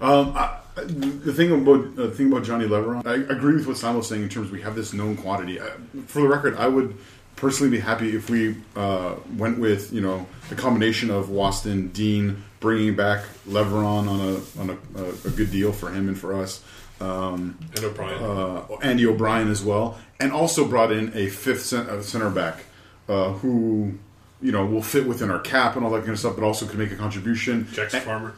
[0.00, 0.42] Um, I,
[0.76, 4.08] I- the thing about the thing about Johnny Leveron, I agree with what Simon was
[4.08, 5.60] saying in terms of we have this known quantity.
[5.60, 5.68] I,
[6.06, 6.96] for the record, I would
[7.36, 12.42] personally be happy if we uh, went with you know the combination of Waston, Dean,
[12.62, 16.32] bringing back Leveron on a on a, a, a good deal for him and for
[16.34, 16.62] us.
[17.00, 18.22] Um, And O'Brien.
[18.22, 22.64] uh, Andy O'Brien as well, and also brought in a fifth cent, uh, center back
[23.08, 23.98] uh, who
[24.40, 26.64] you know will fit within our cap and all that kind of stuff, but also
[26.66, 27.66] can make a contribution.
[27.72, 28.34] Jackson And- Farmer.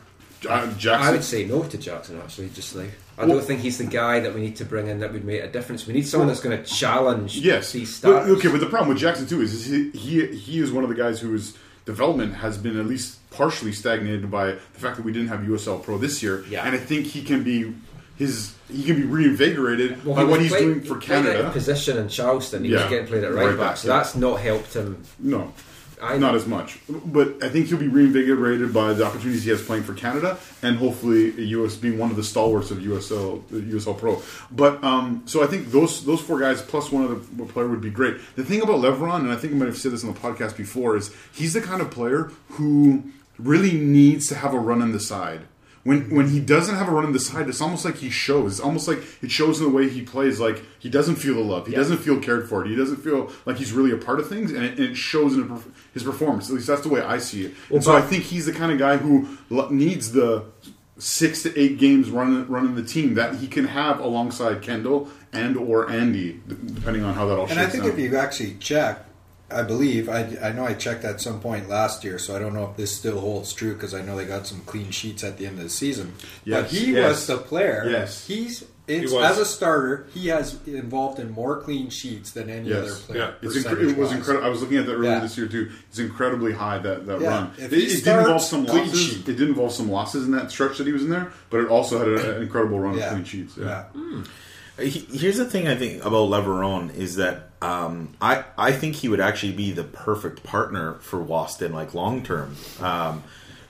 [0.48, 1.08] Uh, Jackson.
[1.08, 2.50] I would say no to Jackson actually.
[2.50, 5.00] Just like I Well- don't think he's the guy that we need to bring in
[5.00, 5.86] that would make a difference.
[5.86, 7.72] We need someone Well, that's going to challenge Yes.
[7.72, 10.70] these But- okay, but the problem with Jackson too is, is he, he he is
[10.70, 11.54] one of the guys whose
[11.86, 15.82] development has been at least partially stagnated by the fact that we didn't have USL
[15.82, 16.44] Pro this year.
[16.48, 16.64] Yeah.
[16.66, 17.74] And I think he can be
[18.16, 21.50] his he can be reinvigorated Well, by he what he's playing- doing for he Canada.
[21.50, 22.64] position in Charleston.
[22.64, 22.82] He Yeah.
[22.82, 23.96] was getting played at right, Right back, back, so yeah.
[23.98, 24.98] that's not helped him.
[25.18, 25.52] No.
[26.02, 29.62] I Not as much, but I think he'll be reinvigorated by the opportunities he has
[29.62, 33.94] playing for Canada, and hopefully US being one of the stalwarts of USL the USL
[33.98, 34.20] Pro.
[34.50, 37.16] But um, so I think those those four guys plus one other
[37.46, 38.16] player would be great.
[38.36, 40.56] The thing about Leveron, and I think I might have said this on the podcast
[40.58, 43.04] before, is he's the kind of player who
[43.38, 45.42] really needs to have a run on the side.
[45.82, 48.52] When when he doesn't have a run on the side, it's almost like he shows.
[48.52, 50.40] It's almost like it shows in the way he plays.
[50.40, 51.66] Like he doesn't feel the love.
[51.66, 51.78] He Yeah.
[51.80, 52.64] doesn't feel cared for.
[52.64, 55.34] He doesn't feel like he's really a part of things, and it, and it shows
[55.34, 55.62] in
[55.92, 56.48] his performance.
[56.48, 57.54] At least that's the way I see it.
[57.68, 59.28] Well, and so I think he's the kind of guy who
[59.70, 60.44] needs the
[60.96, 65.54] six to eight games running running the team that he can have alongside Kendall and
[65.58, 67.46] or Andy, depending on how that all.
[67.46, 67.90] and I think out.
[67.90, 69.04] if you actually check,
[69.50, 72.54] I believe I, I know I checked at some point last year, so I don't
[72.54, 75.36] know if this still holds true because I know they got some clean sheets at
[75.38, 76.14] the end of the season.
[76.44, 77.08] Yes, but he yes.
[77.10, 77.84] was the player.
[77.88, 78.26] Yes.
[78.26, 79.22] he's it's, was.
[79.24, 80.06] as a starter.
[80.12, 83.18] He has involved in more clean sheets than any other Yes, player.
[83.42, 84.46] yeah, it's incre- it was incredible.
[84.46, 85.20] I was looking at that earlier Yeah.
[85.20, 85.70] this year too.
[85.88, 87.50] It's incredibly high that that Yeah, run.
[87.58, 89.00] if It, he it did involve some clean losses.
[89.00, 89.28] sheet.
[89.28, 91.68] It did involve some losses in that stretch that he was in there, but it
[91.68, 93.04] also had a, an incredible run Yeah.
[93.06, 93.56] of clean sheets.
[93.58, 93.84] Yeah.
[93.84, 94.22] Hmm.
[94.78, 99.08] He- Here's the thing I think about Leveron is that um, I I think he
[99.08, 102.56] would actually be the perfect partner for Waston, like long term.
[102.80, 103.22] Um,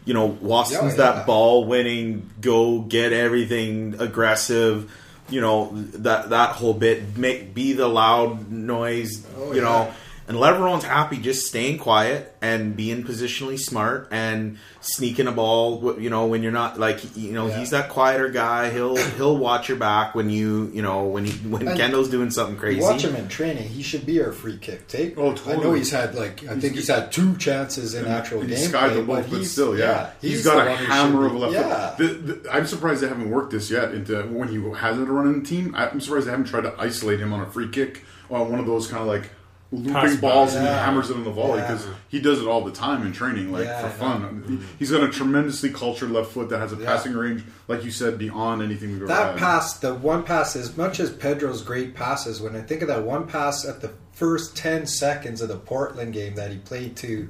[0.05, 1.13] you know, Waston's Yeah, yeah.
[1.13, 4.91] that ball winning, go get everything aggressive.
[5.31, 9.25] You know that that whole bit, make be the loud noise.
[9.39, 9.63] Oh, you yeah.
[9.63, 9.95] know,
[10.27, 16.01] and Leveron's happy just staying quiet and being positionally smart and sneaking a ball.
[16.01, 17.59] You know, when you're not like you know Yeah.
[17.59, 18.71] he's that quieter guy.
[18.71, 22.31] He'll he'll watch your back when you you know when he, when And Kendall's doing
[22.31, 22.81] something crazy.
[22.81, 23.69] Watch him in training.
[23.69, 25.57] He should be our free kick take Oh, totally.
[25.57, 28.59] I know he's had like I think he's had two chances in actual And game
[28.59, 31.53] he skied them but but he's still, yeah, he's, he's got a hammer of left.
[31.55, 31.99] Yeah, foot.
[32.27, 33.93] The, the, I'm surprised they haven't worked this yet.
[33.95, 37.21] Into when he hasn't run in the team, I'm surprised they haven't tried to isolate
[37.21, 39.31] him on a free kick on one of those kind of like
[39.77, 40.85] looping Pass balls and Yeah.
[40.85, 41.73] hammers it on the volley Yeah.
[41.73, 44.45] because he does it all the time in training, like Yeah, for fun.
[44.49, 46.87] He- He's got a tremendously cultured left foot that has a Yeah.
[46.87, 49.37] passing range, like you said, beyond anything we've ever that had.
[49.39, 53.03] pass, the one pass, as much as Pedro's great passes, when I think of that
[53.05, 57.29] one pass at the first ten seconds of the Portland game that he played to,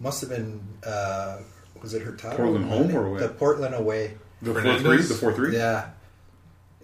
[0.00, 1.38] must have been uh,
[1.82, 2.36] was it Hurtado?
[2.36, 3.20] Portland home or away?
[3.20, 4.14] The Portland away.
[4.42, 5.56] the four three, the four three.
[5.56, 5.86] Yeah.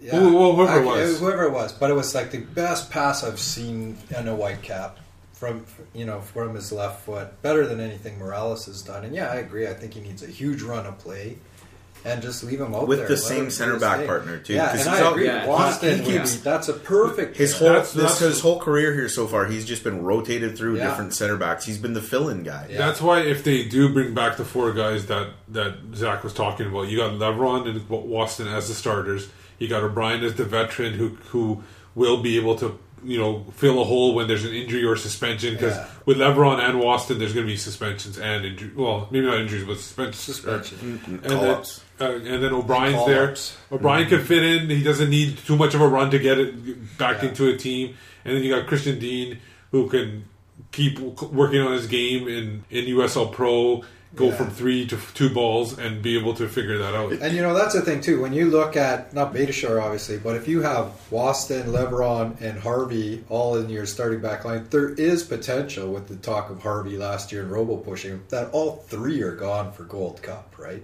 [0.01, 0.11] Yeah.
[0.19, 1.19] Who- well, whoever it was.
[1.19, 4.61] whoever it was, but it was like the best pass I've seen in a white
[4.61, 4.97] cap
[5.33, 9.03] from you know from his left foot, better than anything Morales has done.
[9.05, 9.67] And yeah, I agree.
[9.67, 11.37] I think he needs a huge run of play,
[12.03, 13.07] and just leave him out With there.
[13.07, 14.07] the same center back thing.
[14.07, 15.25] partner, too, Yeah, 'cause and I out- agree.
[15.25, 17.35] yeah, Boston he keeps- be that's a perfect.
[17.37, 17.59] His pair.
[17.59, 20.77] whole That's- this, that's- his whole career here so far, he's just been rotated through
[20.77, 20.89] Yeah.
[20.89, 21.65] different center backs.
[21.65, 22.67] He's been the fill-in guy.
[22.69, 22.77] Yeah.
[22.77, 26.67] That's why if they do bring back the four guys that that Zach was talking
[26.67, 29.27] about, you got Leveron and Waston as the starters.
[29.59, 31.63] You got O'Brien as the veteran who who
[31.95, 35.53] will be able to you know fill a hole when there's an injury or suspension.
[35.53, 35.87] Because Yeah.
[36.05, 38.71] with Leveron and Waston, there's going to be suspensions and injury.
[38.75, 40.17] Well, maybe not injuries, but suspensions.
[40.37, 40.99] Suspension.
[41.23, 41.63] And then,
[42.01, 43.25] uh, and then O'Brien's there.
[43.27, 43.57] Call-ups.
[43.71, 44.69] O'Brien can fit in.
[44.69, 47.29] He doesn't need too much of a run to get it back Yeah.
[47.29, 47.95] into a team.
[48.25, 49.37] And then you got Christian Dean
[49.71, 50.25] who can
[50.71, 53.83] keep working on his game in, in USL Pro,
[54.15, 54.35] go Yeah.
[54.35, 57.11] from three to two balls, and be able to figure that out.
[57.13, 58.21] And you know that's the thing too.
[58.21, 63.23] When you look at not Beitashour obviously, but if you have Waston, Leveron, and Harvey
[63.29, 67.31] all in your starting back line, there is potential with the talk of Harvey last
[67.31, 70.83] year and Robo pushing that all three are gone for Gold Cup, right?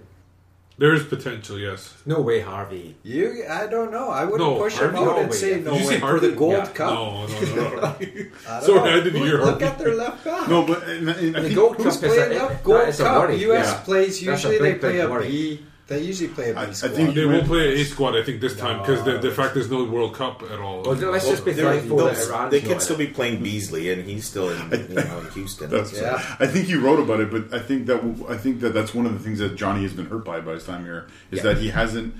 [0.82, 1.94] There is potential, yes.
[2.06, 2.96] No way, Harvey.
[3.04, 4.08] You, I don't know.
[4.10, 5.36] I wouldn't No, push him Harvey, out no and way.
[5.36, 6.26] say Did no you say way for Harvey?
[6.28, 6.66] the Gold Yeah.
[6.80, 6.90] Cup.
[6.92, 7.86] No, no, no, no.
[7.86, 8.96] I don't Sorry, know.
[8.98, 9.64] I didn't Look- hear Look Harvey.
[9.70, 10.48] at their left back.
[10.48, 12.88] No, but and, and I The think Gold Who's Cup is playing a, up Gold
[12.88, 13.16] is a Cup?
[13.22, 13.36] worry.
[13.42, 13.66] U.S.
[13.68, 13.80] Yeah.
[13.84, 15.28] plays That's a usually they big, play big a worry.
[15.28, 15.66] B.
[15.92, 16.90] They usually play a B I- I squad.
[16.92, 19.54] I think They won't play A squad, I think, this time because the, the fact
[19.54, 20.82] there's no World Cup at all.
[20.82, 23.42] Well, let's just be They're- thankful they'll- that Iran's they not could still be playing
[23.42, 25.68] Beasley, and he's still in, you know, in Houston.
[25.70, 26.14] That's, Yeah.
[26.40, 29.06] I think he wrote about it, but I think that I think that that's one
[29.06, 31.42] of the things that Johnny has been hurt by by his time here is Yeah.
[31.52, 32.14] that he hasn't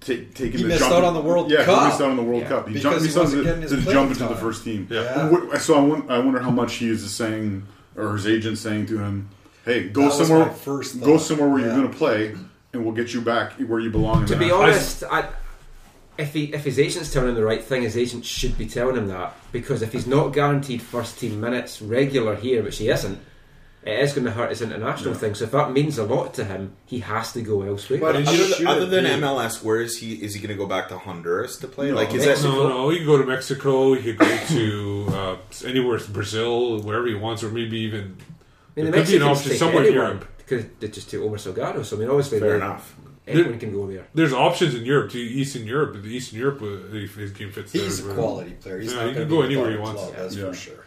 [0.00, 0.94] ta- taken He the missed jump.
[0.94, 1.80] out on the World yeah, Cup.
[1.80, 2.48] he missed out on the World Yeah.
[2.48, 2.68] Cup.
[2.68, 4.40] He Because jumped, he missed out wasn't the, getting his the playing jump into the
[4.40, 4.86] first team.
[4.90, 5.26] Yeah.
[5.28, 7.64] And wh- So I, won- I wonder how much he is saying,
[7.96, 9.28] or his agent saying to him,
[9.64, 11.66] "Hey, go That somewhere, first go somewhere where Yeah.
[11.66, 12.34] you're going to play,
[12.76, 15.28] and we'll get you back where you belong." in To the be honest, I,
[16.18, 18.96] if he if his agent's telling him the right thing, his agent should be telling
[18.96, 23.18] him that because if he's not guaranteed first team minutes regular here, which he isn't,
[23.82, 25.18] it is going to hurt his international Yeah.
[25.20, 25.34] thing.
[25.34, 28.00] So if that means a lot to him, he has to go elsewhere.
[28.00, 29.10] But Other, than- should other than be.
[29.10, 30.14] MLS, where is he?
[30.14, 31.90] Is he going to go back to Honduras to play?
[31.90, 32.50] No, like, is Mexico.
[32.50, 33.94] that No, no, he could go to Mexico.
[33.94, 38.16] He could go to uh, anywhere, Brazil, wherever he wants, or maybe even
[38.76, 40.24] I mean, the there could be an option somewhere in Europe.
[40.46, 41.84] Because they just take Omar Salgado.
[41.84, 42.94] So I mean, obviously, fair enough?
[43.26, 44.06] anyone can go there.
[44.14, 46.00] There's options in Europe to Eastern Europe.
[46.00, 47.72] The Eastern Europe, uh, if his game fits.
[47.72, 48.14] He's a there.
[48.14, 48.78] quality player.
[48.78, 50.06] He's Yeah, not he going can to go anywhere he wants.
[50.10, 50.46] That's Yeah.
[50.50, 50.84] for sure.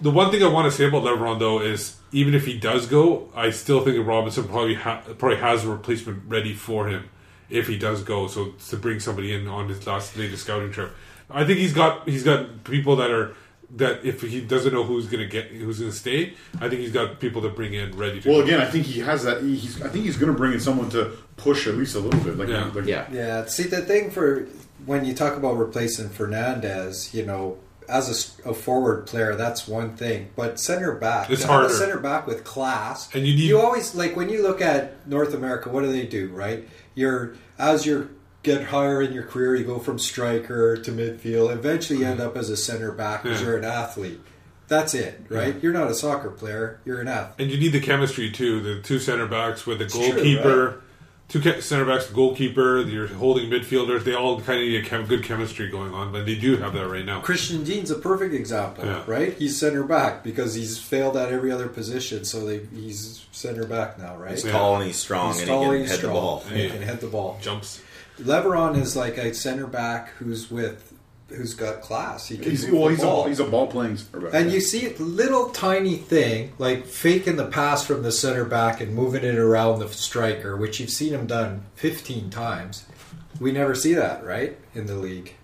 [0.00, 2.86] The one thing I want to say about Leveron though is even if he does
[2.86, 7.04] go, I still think that Robinson probably ha- probably has a replacement ready for him
[7.50, 8.26] if he does go.
[8.26, 10.90] So to bring somebody in on his last latest scouting trip,
[11.30, 13.34] I think he's got he's got people that are
[13.76, 16.80] that if he doesn't know who's going to get who's going to stay, I think
[16.82, 18.28] he's got people to bring in ready to.
[18.28, 18.44] Well, go.
[18.44, 19.42] again, I think he has that.
[19.42, 22.20] He's, I think he's going to bring in someone to push at least a little
[22.20, 22.36] bit.
[22.38, 22.70] Like, Yeah.
[22.74, 23.06] like Yeah.
[23.12, 24.46] Yeah, see the thing for
[24.86, 27.58] when you talk about replacing Fernandez, you know,
[27.88, 30.28] as a forward player, that's one thing.
[30.36, 31.74] But center back, It's to have a harder.
[31.74, 35.34] center back with class, And you need- you always like when you look at North
[35.34, 35.68] America.
[35.68, 36.28] What do they do?
[36.28, 38.10] Right, you're as you
[38.44, 41.50] get higher in your career, you go from striker to midfield.
[41.52, 42.28] Eventually, you end mm-hmm.
[42.28, 43.48] up as a center back because Yeah.
[43.48, 44.20] you're an athlete.
[44.68, 45.60] That's it, right?
[45.62, 46.80] You're not a soccer player.
[46.84, 47.34] You're an athlete.
[47.38, 48.60] And you need the chemistry too.
[48.62, 50.82] The two center backs with the true, goalkeeper,
[51.28, 54.04] two center backs, the goalkeeper, your holding midfielders.
[54.04, 56.72] They all kind of need a chem- good chemistry going on, but they do have
[56.72, 57.20] that right now.
[57.20, 59.02] Christian Dean's a perfect example, Yeah.
[59.06, 59.34] right?
[59.38, 63.98] He's center back because he's failed at every other position, so they, he's center back
[63.98, 64.30] now, right?
[64.30, 64.52] He's Yeah.
[64.52, 66.14] tall and he's strong, He's and tall he can he's head the strong.
[66.14, 66.44] ball.
[66.50, 67.38] He can head the ball.
[67.42, 67.80] Jumps.
[68.20, 70.92] Leveron is like a center back who's with,
[71.28, 72.28] who's got class.
[72.28, 73.96] He can he's well, he's a he's a ball playing.
[73.96, 74.34] center back.
[74.34, 78.80] and you see a little tiny thing like faking the pass from the center back
[78.80, 82.84] and moving it around the striker, which you've seen him done 15 times.
[83.40, 85.34] We never see that, right, in the league.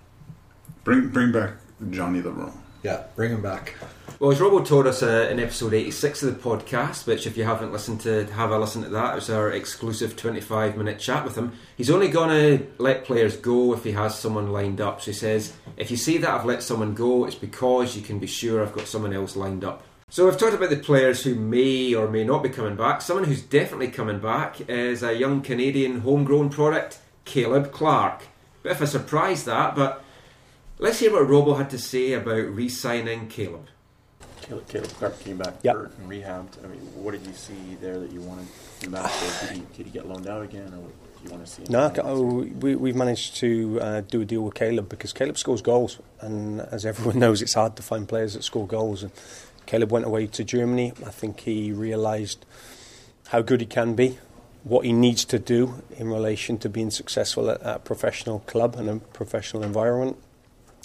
[0.84, 1.54] bring bring back
[1.90, 2.59] Johnny Leveron.
[2.82, 3.74] Yeah, bring him back.
[4.18, 7.44] Well, as Robo told us uh, in episode 86 of the podcast, which if you
[7.44, 9.12] haven't listened to, have a listen to that.
[9.12, 11.52] It was our exclusive 25 minute chat with him.
[11.76, 15.00] He's only going to let players go if he has someone lined up.
[15.00, 18.18] So he says, if you see that I've let someone go, it's because you can
[18.18, 19.84] be sure I've got someone else lined up.
[20.10, 23.00] So we've talked about the players who may or may not be coming back.
[23.00, 28.22] Someone who's definitely coming back is a young Canadian homegrown product, Caleb Clark.
[28.62, 30.04] Bit of a surprise that, but
[30.80, 33.66] let's hear what Robo had to say about re-signing Caleb.
[34.42, 35.74] Caleb, Caleb Clark came back Yep.
[35.74, 36.64] hurt and rehabbed.
[36.64, 38.48] I mean, what did you see there that you wanted
[38.82, 39.46] him back for?
[39.46, 41.68] Did he, did he get loaned out again, or do you want to see him?
[41.70, 45.62] No, oh, we, we've managed to uh, do a deal with Caleb because Caleb scores
[45.62, 49.02] goals, and as everyone knows, it's hard to find players that score goals.
[49.02, 49.12] And
[49.66, 50.92] Caleb went away to Germany.
[51.06, 52.44] I think he realised
[53.28, 54.18] how good he can be,
[54.64, 58.74] what he needs to do in relation to being successful at, at a professional club
[58.76, 60.16] and a professional environment.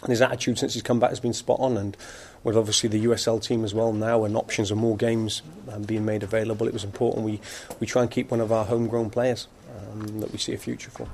[0.05, 1.77] And his attitude since he's come back has been spot on.
[1.77, 1.97] And
[2.43, 5.41] with obviously the USL team as well now, and options of more games
[5.71, 7.41] um, being made available, it was important we,
[7.79, 9.47] we try and keep one of our homegrown players
[9.77, 11.09] um, that we see a future for.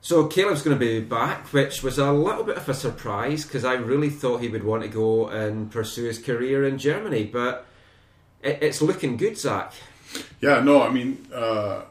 [0.00, 3.64] So Caleb's going to be back, which was a little bit of a surprise because
[3.64, 7.66] I really thought he would want to go and pursue his career in Germany, but
[8.42, 9.72] it, it's looking good, Zach.
[10.40, 11.82] Yeah, no, I mean, uh,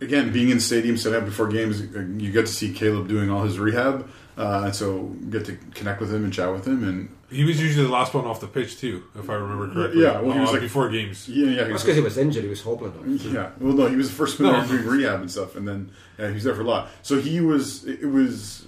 [0.00, 3.08] again, being in the stadium, setting up before games, uh, you get to see Caleb
[3.08, 4.08] doing all his rehab,
[4.40, 7.60] uh, and so get to connect with him and chat with him, and He was
[7.60, 10.02] usually the last one off the pitch too, if I remember correctly.
[10.02, 11.28] Yeah, well, he was Uh, like- before games.
[11.28, 12.92] yeah, yeah, That's because he was injured, he was hobbling.
[13.36, 13.50] yeah.
[13.60, 14.66] Well, no, he was the first one No.
[14.66, 16.88] doing rehab and stuff, and then yeah, he was there for a lot.
[17.02, 17.84] So he was.
[17.86, 18.64] It was.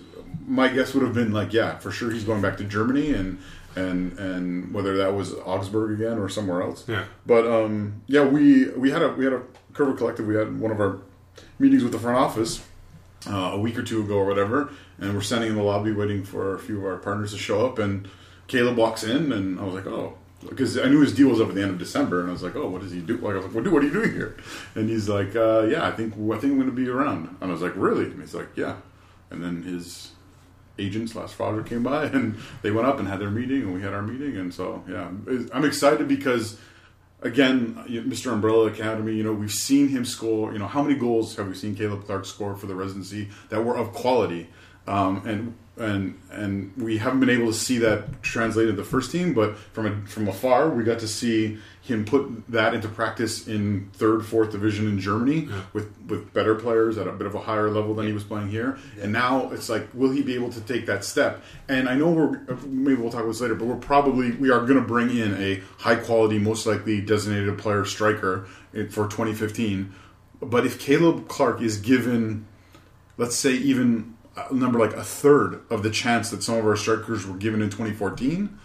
[0.46, 3.38] My guess would have been like, yeah, for sure, he's going back to Germany, and
[3.76, 6.84] and and whether that was Augsburg again or somewhere else.
[6.88, 7.04] Yeah.
[7.26, 7.74] But um,
[8.06, 9.42] yeah, we we had a we had a
[9.72, 10.26] Curva Collective.
[10.26, 10.98] We had one of our
[11.58, 12.60] meetings with the front office
[13.28, 16.24] uh, a week or two ago or whatever, and we're standing in the lobby waiting
[16.24, 17.78] for a few of our partners to show up.
[17.78, 18.08] And
[18.48, 20.14] Caleb walks in, and I was like, "Oh,
[20.48, 22.42] because I knew his deal was up at the end of December, and I was
[22.42, 23.92] like, "Oh, what does he do?" Like, I was like, "What, do- what are you
[23.92, 24.36] doing here?"
[24.74, 27.50] And he's like, uh, "Yeah, I think I think I'm going to be around." And
[27.50, 28.76] I was like, "Really?" And he's like, "Yeah."
[29.30, 30.10] And then his
[30.78, 33.82] agent slash father came by, and they went up and had their meeting, and we
[33.82, 35.08] had our meeting, and so yeah,
[35.52, 36.58] I'm excited because
[37.22, 38.32] again, Mr.
[38.32, 40.52] Umbrella Academy, you know, we've seen him score.
[40.52, 43.64] You know, how many goals have we seen Caleb Clark score for the residency that
[43.64, 44.48] were of quality?
[44.86, 49.10] Um, and and and we haven't been able to see that translated to the first
[49.10, 53.48] team, but from a, from afar, we got to see him put that into practice
[53.48, 57.40] in third, fourth division in Germany with with better players at a bit of a
[57.40, 58.78] higher level than he was playing here.
[59.00, 61.42] And now it's like, will he be able to take that step?
[61.68, 64.60] And I know we're maybe we'll talk about this later, but we're probably we are
[64.60, 68.46] going to bring in a high quality, most likely designated player striker
[68.90, 69.92] for 2015.
[70.40, 72.46] But if Caleb Clark is given,
[73.16, 76.76] let's say even a number like a third of the chance that some of our
[76.76, 78.58] strikers were given in 2014.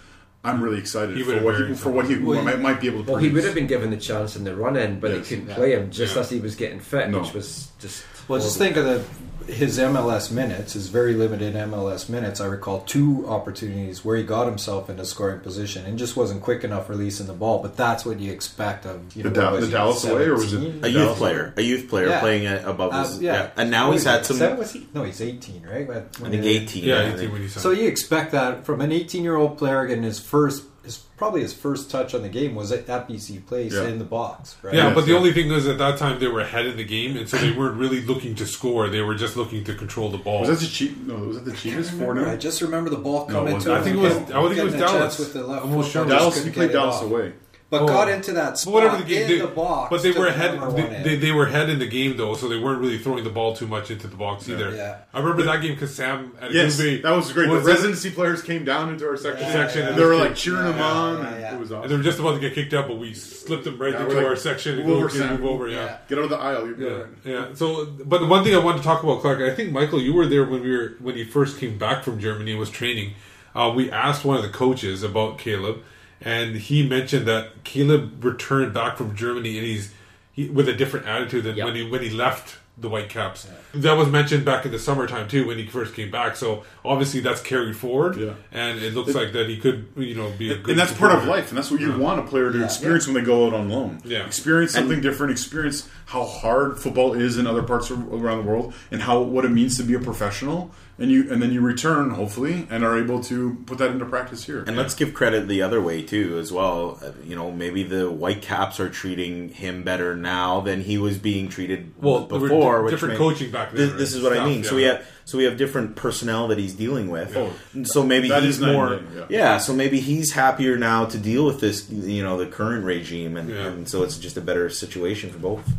[0.47, 3.03] I'm really excited He for what he, for what he Well, might, might be able
[3.03, 3.11] to.
[3.11, 5.27] Well, he would have been given the chance in the run in, but Yes.
[5.29, 5.55] they couldn't Yeah.
[5.55, 6.21] play him just Yeah.
[6.21, 7.19] as he was getting fit, No.
[7.19, 8.03] which was just.
[8.27, 9.01] Well, just think of the
[9.47, 12.41] his MLS minutes, his very limited MLS minutes.
[12.41, 16.41] I recall two opportunities where he got himself in a scoring position and just wasn't
[16.41, 17.59] quick enough releasing the ball.
[17.61, 20.33] But that's what you expect of you The know, Dal- what the Dallas away, or
[20.33, 22.19] was it A youth player, a youth player Yeah.
[22.19, 23.33] playing at above Uh, his, yeah.
[23.33, 23.47] yeah.
[23.55, 24.35] and now he's had some.
[24.35, 24.85] Seven- was he?
[24.93, 25.87] No, he's eighteen, right?
[25.87, 26.83] When- I think 18.
[26.83, 27.47] Yeah, 18 when he.
[27.47, 31.91] So you expect that from an eighteen-year-old player getting his first, his probably his first
[31.91, 33.87] touch on the game was at, at BC Place Yeah.
[33.87, 34.73] in the box, right?
[34.73, 37.17] Yeah, but the only thing is at that time they were ahead in the game,
[37.17, 38.87] and so they weren't really looking to score.
[38.87, 40.41] They were just looking to control the ball.
[40.41, 40.95] Was that the cheap?
[41.05, 42.29] No, was that the cheapest four remember.
[42.29, 43.63] I just remember the ball coming it wasn't.
[43.63, 43.81] to him.
[43.81, 45.19] I think it was- I think it was getting a chance Dallas.
[45.19, 46.03] with the left Almost foot, sure.
[46.05, 47.33] but just Dallas- couldn't he played Dallas away.
[47.69, 47.87] But Oh.
[47.87, 49.89] got into that But spot whatever the game, in they, the box.
[49.89, 50.61] but they were the ahead.
[50.75, 53.29] They, they, they were ahead in the game though, so they weren't really throwing the
[53.29, 54.73] ball too much into the box either.
[54.73, 54.99] Yeah.
[55.13, 57.49] I remember that game because Sam at Yes, Gouvet that was great.
[57.49, 60.15] was the in- residency players came down into our section, section, and and they were
[60.15, 61.17] like kept- cheering them yeah, on.
[61.23, 61.55] yeah, yeah.
[61.55, 61.89] It was And awesome.
[61.91, 64.15] they were just about to get kicked out, but we slipped them right Yeah, into
[64.15, 65.67] like, our section and move go over, okay, move over.
[65.67, 65.97] Yeah.
[66.07, 66.67] Get out of the aisle.
[66.67, 67.07] You're Yeah, good.
[67.25, 67.45] yeah.
[67.53, 70.13] So, but the one thing I wanted to talk about Clark, I think Michael, you
[70.13, 73.13] were there when we were when he first came back from Germany and was training.
[73.53, 75.79] Uh, we asked one of the coaches about Caleb,
[76.21, 79.93] and he mentioned that Caleb returned back from Germany and he's
[80.31, 83.47] he, with a different attitude than when he when he left the Whitecaps.
[83.73, 86.35] That was mentioned back in the summertime too when he first came back.
[86.35, 88.33] So obviously that's carried forward, Yeah.
[88.51, 90.93] and it looks It- like that he could you know be a good and that's
[90.93, 91.97] part of life, and that's what you Yeah.
[91.97, 92.65] want a player to Yeah.
[92.65, 93.99] experience when they go out on loan.
[94.05, 94.25] Yeah.
[94.27, 95.31] experience And- something different.
[95.31, 99.43] Experience how hard football is in other parts of, around the world, and how what
[99.43, 100.71] it means to be a professional.
[100.99, 104.45] And you and then you return hopefully, and are able to put that into practice
[104.45, 104.63] here.
[104.65, 106.99] And let's give credit the other way too, as well.
[107.03, 111.49] Uh, You know, maybe the Whitecaps are treating him better now than he was being
[111.49, 112.77] treated Well, before.
[112.77, 114.63] di- which different may- coaching back then, This, this is what I Stuff, mean.
[114.63, 117.35] So we have so we have different personnel that he's dealing with.
[117.75, 118.89] And so maybe that he's is night and more.
[118.95, 119.25] day, yeah.
[119.29, 119.57] yeah.
[119.59, 121.87] so maybe he's happier now to deal with this.
[121.91, 125.69] You know, the current regime, and, and so it's just a better situation for both.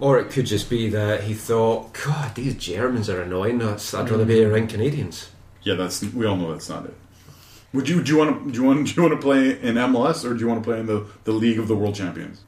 [0.00, 3.58] Or it could just be that he thought, God, these Germans are annoying.
[3.58, 4.50] That's- I'd rather be mm.
[4.50, 5.30] around Canadians.
[5.62, 6.94] Yeah, that's we all know that's not it.
[7.74, 9.74] Would you do you want to do you want do you want to play in
[9.74, 12.42] MLS or do you want to play in the, the League of the World Champions?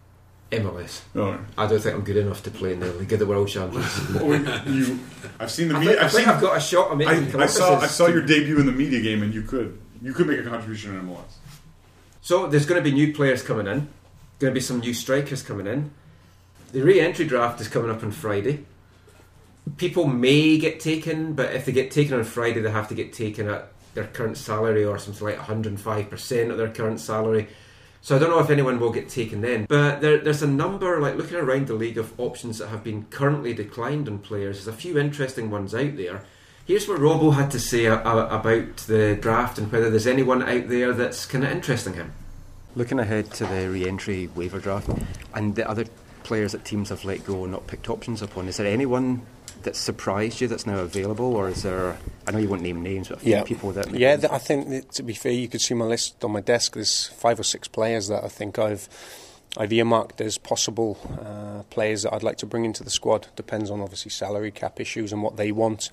[0.52, 1.02] MLS.
[1.14, 3.48] Oh, I don't think I'm good enough to play in the League of the World
[3.48, 3.86] Champions.
[4.66, 4.98] You,
[5.38, 5.94] I've seen the I media.
[5.94, 7.78] think- I I've think seen, I've got a shot I, I saw.
[7.78, 10.42] I saw your debut in the media game, and you could you could make a
[10.42, 11.22] contribution in MLS.
[12.20, 13.88] So there's going to be new players coming in.
[14.38, 15.92] Going to be some new strikers coming in.
[16.72, 18.64] The re-entry draft is coming up on Friday.
[19.76, 23.12] People may get taken, but if they get taken on Friday, they have to get
[23.12, 27.48] taken at their current salary or something like 105% of their current salary.
[28.02, 29.66] So I don't know if anyone will get taken then.
[29.68, 33.04] But there, there's a number, like looking around the league, of options that have been
[33.10, 34.64] currently declined on players.
[34.64, 36.22] There's a few interesting ones out there.
[36.66, 40.92] Here's what Robo had to say about the draft and whether there's anyone out there
[40.92, 42.12] that's kind of interesting him.
[42.76, 44.88] Looking ahead to the re-entry waiver draft
[45.34, 45.84] and the other
[46.24, 49.22] players that teams have let go and not picked options upon, is there anyone
[49.62, 51.96] that surprised you that's now available, or is there?
[52.26, 54.16] I know you won't name names, but a few Yeah, people that yeah.
[54.16, 56.74] th- I think that, to be fair, you could see my list on my desk.
[56.74, 58.88] There's five or six players that I think I've
[59.58, 63.26] I've earmarked as possible uh, players that I'd like to bring into the squad.
[63.36, 65.90] Depends on obviously salary cap issues and what they want.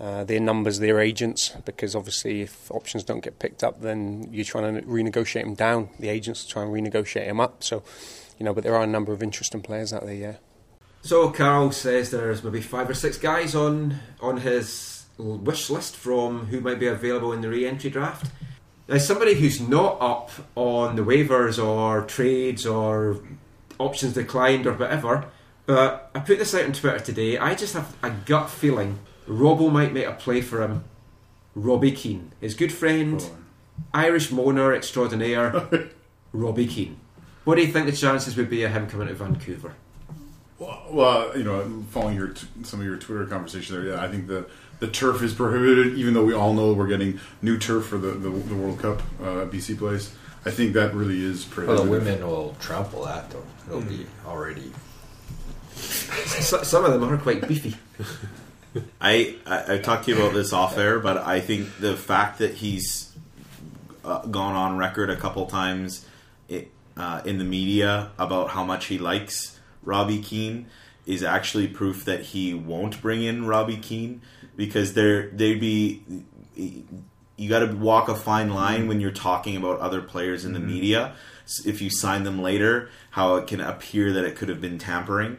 [0.00, 4.44] Uh, their numbers, their agents, because obviously if options don't get picked up, then you're
[4.44, 5.88] trying to renegotiate them down.
[5.98, 7.62] The agents try and renegotiate them up.
[7.62, 7.82] So,
[8.38, 10.14] you know, but there are a number of interesting players out there.
[10.14, 10.36] Yeah.
[11.02, 16.46] So Carl says there's maybe five or six guys on on his wish list from
[16.46, 18.30] who might be available in the re-entry draft.
[18.88, 23.20] Now, somebody who's not up on the waivers or trades or
[23.78, 25.26] options declined or whatever,
[25.66, 27.38] but I put this out on Twitter today.
[27.38, 30.84] I just have a gut feeling Robbo might make a play for him.
[31.54, 33.24] Robbie Keane, his good friend,
[33.92, 35.90] Irish moaner extraordinaire.
[36.32, 36.98] Robbie Keane.
[37.44, 39.74] What do you think the chances would be of him coming to Vancouver?
[40.58, 44.08] Well, well, you know, following your t- some of your Twitter conversation there, yeah, I
[44.08, 44.46] think the
[44.78, 45.94] the turf is prohibited.
[45.98, 49.02] Even though we all know we're getting new turf for the the, the World Cup,
[49.20, 50.14] uh, BC Place.
[50.44, 51.86] I think that really is Well, prohibited.
[51.86, 53.44] the women will trample that though.
[53.68, 54.72] It'll be already.
[55.76, 57.76] S- Some of them are quite beefy.
[59.00, 62.38] I, I I've talked to you about this off air, but I think the fact
[62.38, 63.12] that he's
[64.04, 66.06] uh, gone on record a couple times
[66.50, 66.66] i
[66.96, 70.66] uh, in the media about how much he likes Robbie Keane
[71.06, 74.22] is actually proof that he won't bring in Robbie Keane
[74.56, 76.02] because there they'd be
[77.36, 80.60] you got to walk a fine line when you're talking about other players in the
[80.60, 81.14] media.
[81.66, 85.38] If you sign them later, how it can appear that it could have been tampering.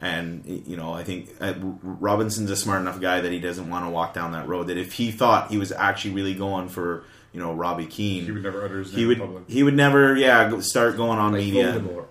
[0.00, 3.84] And you know, I think uh, Robinson's a smart enough guy that he doesn't want
[3.84, 4.68] to walk down that road.
[4.68, 8.30] That if he thought he was actually really going for you know Robbie Keane, he
[8.30, 9.44] would never utter his name he would in public.
[9.48, 11.72] he would never yeah start going on Like media.
[11.72, 12.06] Voldemort.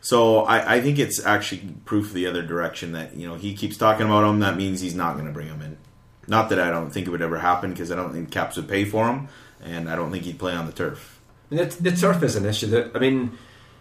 [0.00, 3.76] So I, I think it's actually proof the other direction that you know he keeps
[3.76, 4.40] talking about him.
[4.40, 5.78] That means he's not going to bring him in.
[6.26, 8.68] Not that I don't think it would ever happen because I don't think Caps would
[8.68, 9.28] pay for him,
[9.62, 11.20] and I don't think he'd play on the turf.
[11.50, 12.66] I the, the turf is an issue.
[12.68, 13.36] That I mean,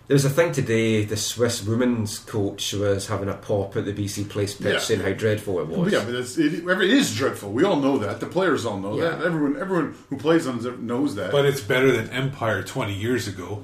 [0.08, 1.06] there was a thing today.
[1.06, 4.80] The Swiss women's coach was having a pop at the BC Place pitch, Yeah.
[4.80, 5.91] saying how dreadful it was.
[5.93, 7.51] Yeah, but it's, it, it is dreadful.
[7.51, 8.20] We all know that.
[8.20, 9.12] The players all know Yeah.
[9.12, 9.22] that.
[9.24, 11.32] Everyone, everyone who plays on it knows that.
[11.32, 13.64] But it's better than Empire 20 years ago.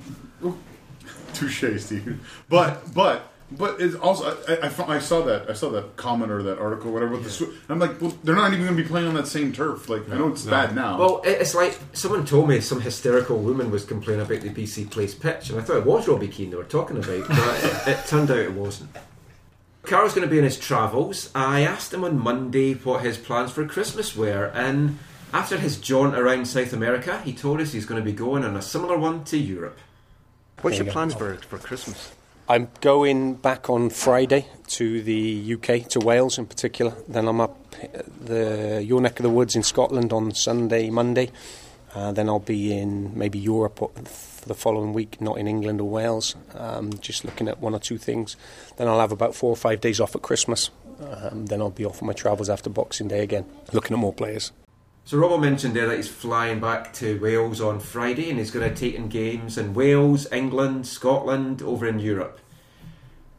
[1.34, 2.20] Touche, Steve.
[2.50, 6.44] But but but it's also I, I, I saw that I saw that comment or
[6.44, 7.12] that article or whatever.
[7.14, 9.14] With the, Swi- and I'm like, well, they're not even going to be playing on
[9.16, 9.90] that same turf.
[9.90, 10.52] Like I know it's No.
[10.52, 10.98] bad now.
[11.00, 15.16] Well, it's like someone told me some hysterical woman was complaining about the BC Place
[15.16, 18.06] pitch, and I thought it was Robbie Keane they were talking about, but it, it
[18.08, 18.90] turned out it wasn't.
[19.84, 21.32] Carl's going to be on his travels.
[21.34, 25.00] I asked him on Monday what his plans for Christmas were, and
[25.34, 28.56] after his jaunt around South America, he told us he's going to be going on
[28.56, 29.80] a similar one to Europe.
[30.62, 32.12] What's your plans for, for Christmas?
[32.52, 36.96] I'm going back on Friday to the UK, to Wales in particular.
[37.08, 37.56] Then I'm up
[38.26, 41.30] the your neck of the woods in Scotland on Sunday, Monday.
[41.94, 45.90] Uh, then I'll be in maybe Europe for the following week, not in England or
[45.90, 46.36] Wales.
[46.56, 48.36] Um, just looking at one or two things.
[48.78, 50.72] Then I'll have about four or five days off at Christmas.
[51.00, 54.14] Um, then I'll be off on my travels after Boxing Day again, looking at more
[54.14, 54.52] players.
[55.10, 58.70] So Robbo mentioned there that he's flying back to Wales on Friday and he's going
[58.70, 62.40] to take in games in Wales, England, Scotland, over in Europe.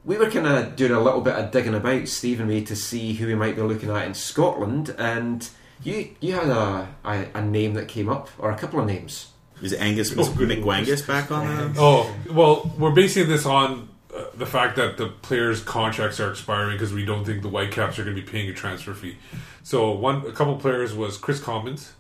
[0.05, 2.75] We were kind of doing a little bit of digging about, Steve and me, to
[2.75, 5.49] see who we might be looking at in Scotland, and
[5.85, 9.31] you you had a, a, a name that came up, or a couple of names.
[9.63, 11.77] Is Angus Oh, good McWangus back on that?
[11.81, 16.73] Oh, well, we're basing this on uh, the fact that the players' contracts are expiring
[16.73, 19.19] because we don't think the Whitecaps are going to be paying a transfer fee.
[19.63, 21.93] So, one, a couple players was Kris Commons.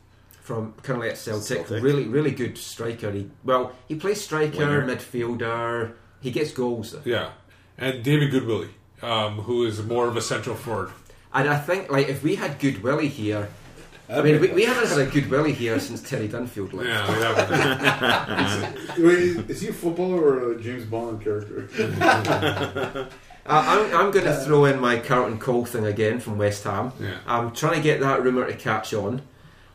[0.42, 1.82] From currently at Celtic, Celtic.
[1.82, 3.12] really really good striker.
[3.12, 4.82] He well he plays striker, Winger.
[4.86, 5.92] midfielder.
[6.20, 6.92] He gets goals.
[6.92, 7.02] Though.
[7.04, 7.30] Yeah.
[7.78, 10.90] And David Goodwillie, um, who is more of a central forward.
[11.32, 13.48] And I think like if we had Good Willie here,
[14.08, 16.88] I mean we, we haven't had a Good Willie here since Terry Dunfield left.
[16.88, 18.98] Yeah, we haven't.
[19.04, 21.68] Wait, is he a footballer or a James Bond character?
[23.47, 26.93] Uh, I'm, I'm going to throw in my Carlton Cole thing again from West Ham.
[27.01, 27.18] Yeah.
[27.26, 29.20] I'm trying to get that rumour to catch on.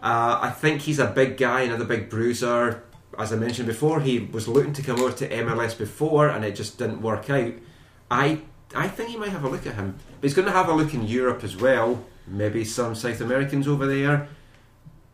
[0.02, 2.84] Uh, I think he's a big guy, another big bruiser.
[3.18, 6.56] As I mentioned before, he was looking to come over to MLS before, and it
[6.56, 7.54] just didn't work out.
[8.12, 8.42] I
[8.76, 9.98] I think he might have a look at him.
[10.20, 12.04] But he's going to have a look in Europe as well.
[12.28, 14.28] Maybe some South Americans over there.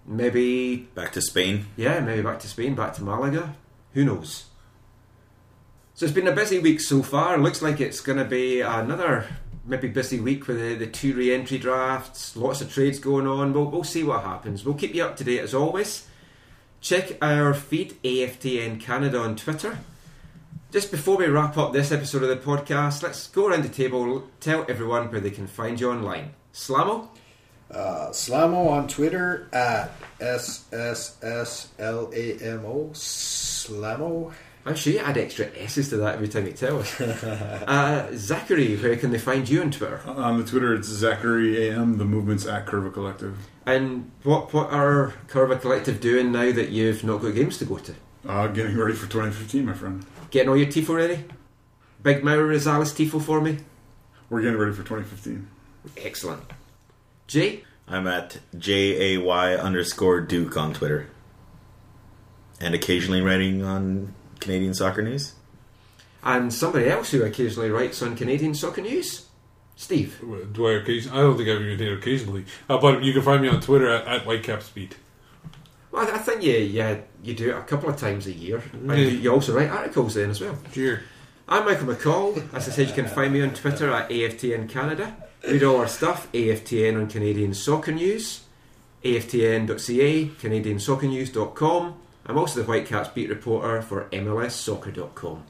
[0.05, 1.67] Maybe Back to Spain.
[1.77, 3.55] yeah, maybe back to Spain, back to Malaga.
[3.93, 4.45] Who knows?
[6.01, 7.37] So it's been a busy week so far.
[7.37, 9.27] Looks like it's going to be another
[9.67, 12.35] maybe busy week with the, the two re-entry drafts.
[12.35, 13.53] Lots of trades going on.
[13.53, 14.65] We'll, we'll see what happens.
[14.65, 16.07] We'll keep you up to date as always.
[16.79, 19.77] Check our feed, AFTN Canada on Twitter.
[20.71, 24.27] Just before we wrap up this episode of the podcast, let's go around the table,
[24.39, 26.31] tell everyone where they can find you online.
[26.51, 27.09] Slamo?
[27.69, 32.89] Uh, Slamo on Twitter at S S S L A M O.
[32.91, 34.33] Slamo.
[34.65, 37.01] I'm sure you add extra S's to that every time you tell us.
[37.01, 40.01] uh, Zachary, where can they find you on Twitter?
[40.05, 41.97] On the Twitter, it's Zachary AM.
[41.97, 43.37] The movement's at Curva Collective.
[43.65, 47.77] And what what are Curva Collective doing now that you've not got games to go
[47.77, 47.95] to?
[48.27, 50.05] Uh, getting ready for 2015, my friend.
[50.29, 51.23] Getting all your tifo ready?
[52.03, 53.57] Big Mauro Rosales tifo for me?
[54.29, 55.47] We're getting ready for 2015.
[55.97, 56.43] Excellent.
[57.25, 57.63] Jay?
[57.87, 61.09] I'm at J A Y underscore Duke on Twitter.
[62.59, 65.33] And occasionally writing on Canadian Soccer News.
[66.23, 69.27] And somebody else who occasionally writes on Canadian Soccer News?
[69.75, 70.19] Steve.
[70.53, 71.11] Do I occasion?
[71.13, 72.45] I don't think I've even did occasionally.
[72.69, 74.91] Uh, but you can find me on Twitter at, at WhiteCapsBeat.
[75.91, 78.61] Well, I I think you, you you do it a couple of times a year.
[78.73, 78.95] And Yeah.
[78.97, 80.57] you, you also write articles then as well.
[80.73, 81.03] Cheer.
[81.47, 82.53] I'm Michael McColl.
[82.53, 85.15] As I said, you can find me on Twitter at AFTN Canada.
[85.47, 88.41] Read all our stuff, AFTN on Canadian Soccer News,
[89.03, 91.95] aftn.ca, canadiansoccernews.com.
[92.31, 95.43] I'm also the Whitecaps beat reporter for MLSsoccer.com.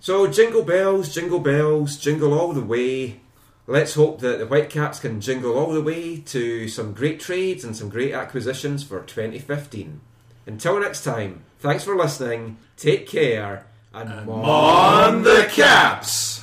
[0.00, 3.20] So, jingle bells, jingle bells, jingle all the way.
[3.68, 7.76] Let's hope that the Whitecaps can jingle all the way to some great trades and
[7.76, 10.00] some great acquisitions for 2015.
[10.46, 16.40] Until next time, thanks for listening, take care, and, on the Caps!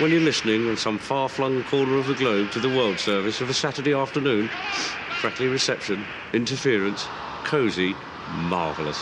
[0.00, 3.40] When you're listening in some far flung corner of the globe to the World Service
[3.40, 4.50] of a Saturday afternoon,
[5.20, 7.06] crackly reception, interference,
[7.44, 7.94] cosy,
[8.30, 9.00] marvellous.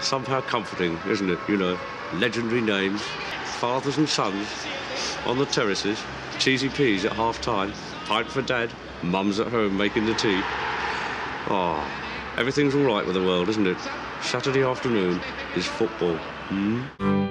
[0.00, 1.38] Somehow comforting, isn't it?
[1.48, 1.78] You know,
[2.14, 3.02] legendary names,
[3.58, 4.46] fathers and sons
[5.26, 6.00] on the terraces,
[6.38, 7.72] cheesy peas at half time,
[8.06, 8.70] pint for dad,
[9.02, 10.40] mums at home making the tea.
[11.50, 13.78] Ah, everything's all right with the world, isn't it?
[14.22, 15.20] Saturday afternoon
[15.56, 16.16] is football.
[16.16, 17.27] Hmm?